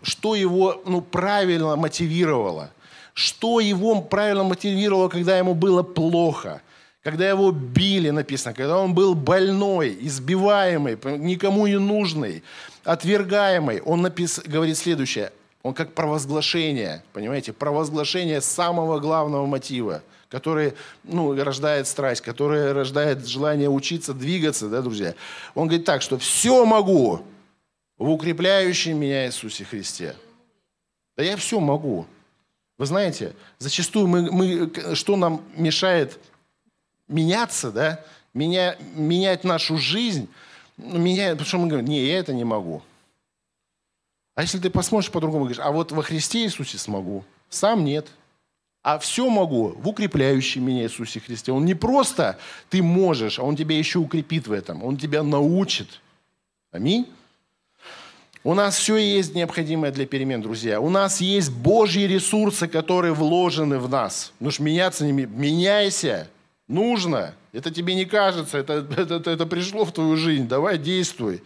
[0.01, 2.71] что его ну, правильно мотивировало?
[3.13, 6.61] Что его правильно мотивировало, когда ему было плохо?
[7.05, 12.41] Когда его били, написано, когда он был больной, избиваемый, никому не нужный,
[12.83, 13.79] отвергаемый.
[13.81, 14.41] Он напис...
[14.43, 15.31] говорит следующее.
[15.61, 23.69] Он как провозглашение, понимаете, провозглашение самого главного мотива– который ну, рождает страсть, который рождает желание
[23.69, 25.13] учиться, двигаться, да, друзья.
[25.53, 27.21] Он говорит так, что все могу
[27.97, 30.15] в укрепляющем меня Иисусе Христе.
[31.15, 32.07] Да я все могу.
[32.77, 36.19] Вы знаете, зачастую мы, мы, что нам мешает
[37.07, 38.03] меняться, да,
[38.33, 40.29] меня, менять нашу жизнь,
[40.77, 42.81] ну, меняет, потому что мы говорим, не, я это не могу.
[44.35, 48.07] А если ты посмотришь по-другому, говоришь, а вот во Христе Иисусе смогу, сам нет–
[48.85, 51.51] а все могу в укрепляющем меня Иисусе Христе.
[51.51, 52.37] Он не просто
[52.69, 54.83] ты можешь, а Он тебя еще укрепит в этом.
[54.83, 56.01] Он тебя научит.
[56.71, 57.07] Аминь.
[58.43, 60.79] У нас все есть необходимое для перемен, друзья.
[60.79, 64.33] У нас есть Божьи ресурсы, которые вложены в нас.
[64.39, 66.29] Ну ж меняться не меняйся.
[66.67, 67.35] Нужно.
[67.51, 70.47] Это тебе не кажется, это, это, это, пришло в твою жизнь.
[70.47, 71.43] Давай действуй.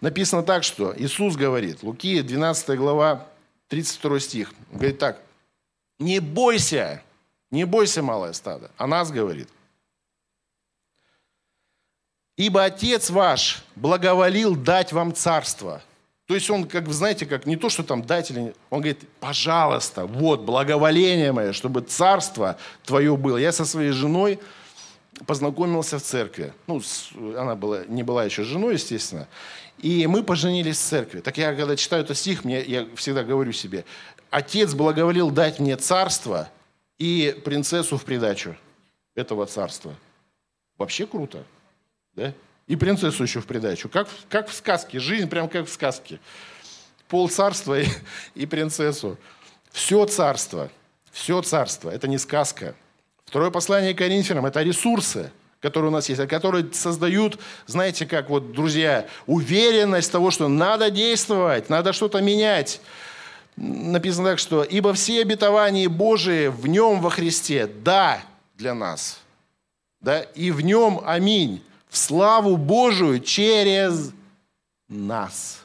[0.00, 3.26] Написано так, что Иисус говорит, Луки 12 глава,
[3.68, 4.54] 32 стих.
[4.70, 5.20] Говорит так.
[5.98, 7.02] Не бойся,
[7.50, 8.70] не бойся, малое стадо.
[8.76, 9.48] О нас говорит.
[12.36, 15.82] Ибо Отец ваш благоволил дать вам царство.
[16.28, 18.54] То есть он, как вы знаете, как не то, что там дать или...
[18.68, 23.38] Он говорит, пожалуйста, вот, благоволение мое, чтобы царство твое было.
[23.38, 24.38] Я со своей женой
[25.26, 26.52] познакомился в церкви.
[26.66, 26.82] Ну,
[27.34, 29.26] она была, не была еще женой, естественно.
[29.78, 31.20] И мы поженились в церкви.
[31.20, 33.86] Так я, когда читаю этот стих, мне, я всегда говорю себе,
[34.28, 36.50] Отец благоволил дать мне царство
[36.98, 38.54] и принцессу в придачу
[39.14, 39.94] этого царства.
[40.76, 41.42] Вообще круто,
[42.14, 42.34] да?
[42.68, 43.88] И принцессу еще в придачу.
[43.88, 45.00] Как, как в сказке.
[45.00, 46.20] Жизнь прям как в сказке.
[47.08, 47.86] Пол царства и,
[48.34, 49.18] и принцессу.
[49.72, 50.70] Все царство.
[51.10, 51.90] Все царство.
[51.90, 52.74] Это не сказка.
[53.24, 59.06] Второе послание Коринфянам– это ресурсы, которые у нас есть, которые создают, знаете, как вот, друзья,
[59.26, 62.80] уверенность того, что надо действовать, надо что-то менять
[63.58, 68.22] написано так, что «Ибо все обетования Божии в Нем во Христе, да,
[68.56, 69.20] для нас,
[70.00, 74.12] да, и в Нем, аминь, в славу Божию через
[74.88, 75.64] нас».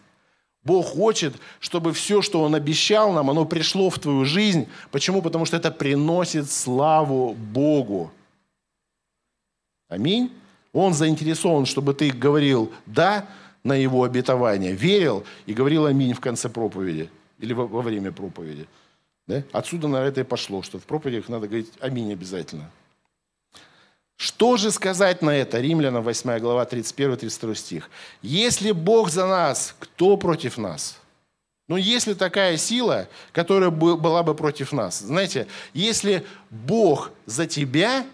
[0.63, 4.67] Бог хочет, чтобы все, что Он обещал нам, оно пришло в твою жизнь.
[4.91, 5.21] Почему?
[5.21, 8.11] Потому что это приносит славу Богу.
[9.89, 10.31] Аминь.
[10.71, 13.27] Он заинтересован, чтобы ты говорил «да»
[13.63, 17.09] на Его обетование, верил и говорил «аминь» в конце проповеди
[17.39, 18.67] или во, время проповеди.
[19.27, 19.43] Да?
[19.51, 22.71] Отсюда на это и пошло, что в проповедях надо говорить «Аминь» обязательно.
[24.17, 25.59] Что же сказать на это?
[25.59, 27.89] Римлянам 8 глава 31-32 стих.
[28.21, 30.99] «Если Бог за нас, кто против нас?»
[31.69, 34.99] Ну, если такая сила, которая была бы против нас.
[34.99, 38.05] Знаете, если Бог за тебя,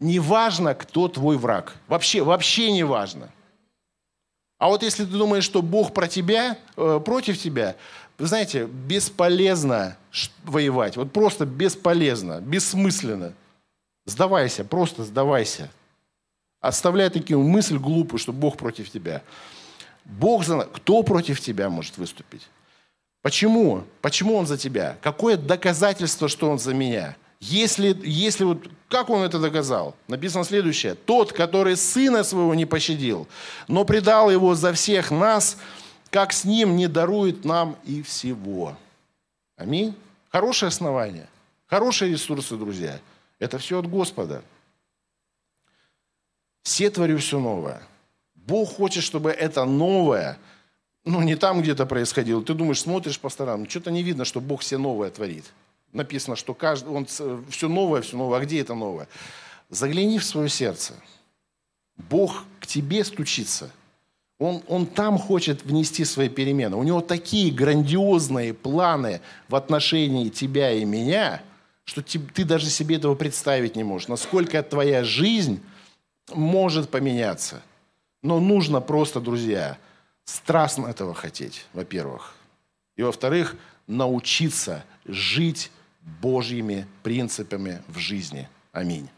[0.00, 1.76] неважно, кто твой враг.
[1.86, 3.30] Вообще, вообще не важно.
[4.58, 7.76] А вот если ты думаешь, что Бог про тебя, э, против тебя,
[8.18, 9.96] вы знаете, бесполезно
[10.44, 10.96] воевать.
[10.96, 13.32] Вот просто бесполезно, бессмысленно.
[14.06, 15.70] Сдавайся, просто сдавайся.
[16.60, 19.22] Оставляй такую мысль глупую, что Бог против тебя.
[20.04, 20.60] Бог за...
[20.64, 22.48] Кто против тебя может выступить?
[23.22, 23.84] Почему?
[24.00, 24.96] Почему Он за тебя?
[25.02, 27.16] Какое доказательство, что Он за меня?
[27.40, 29.96] Если, если вот, как он это доказал?
[30.08, 30.94] Написано следующее.
[30.94, 33.26] Тот, который сына своего не пощадил,
[33.66, 35.56] но предал его за всех нас,
[36.10, 38.76] как с ним не дарует нам и всего.
[39.56, 39.94] Аминь.
[40.30, 41.28] Хорошее основание,
[41.66, 43.00] хорошие ресурсы, друзья.
[43.40, 44.44] Это все от Господа.
[46.62, 47.82] Все творю все новое.
[48.36, 50.38] Бог хочет, чтобы это новое
[51.04, 52.42] ну, не там где-то происходило.
[52.42, 55.44] Ты думаешь, смотришь по сторонам, что-то не видно, что Бог все новое творит.
[55.92, 58.38] Написано, что каждый, он все новое, все новое.
[58.38, 59.08] А где это новое?
[59.70, 60.94] Загляни в свое сердце.
[61.96, 63.70] Бог к тебе стучится.
[64.38, 66.76] Он, он там хочет внести свои перемены.
[66.76, 71.42] У него такие грандиозные планы в отношении тебя и меня,
[71.90, 74.06] что ты, даже себе этого представить не можешь.
[74.06, 75.60] Насколько твоя жизнь
[76.32, 77.62] может поменяться.
[78.22, 79.76] Но нужно просто, друзья,
[80.24, 82.36] страстно этого хотеть, во-первых.
[82.94, 83.56] И во-вторых,
[83.88, 85.72] научиться жить
[86.22, 88.48] Божьими принципами в жизни.
[88.70, 89.08] Аминь.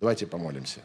[0.00, 0.80] Давайте помолимся.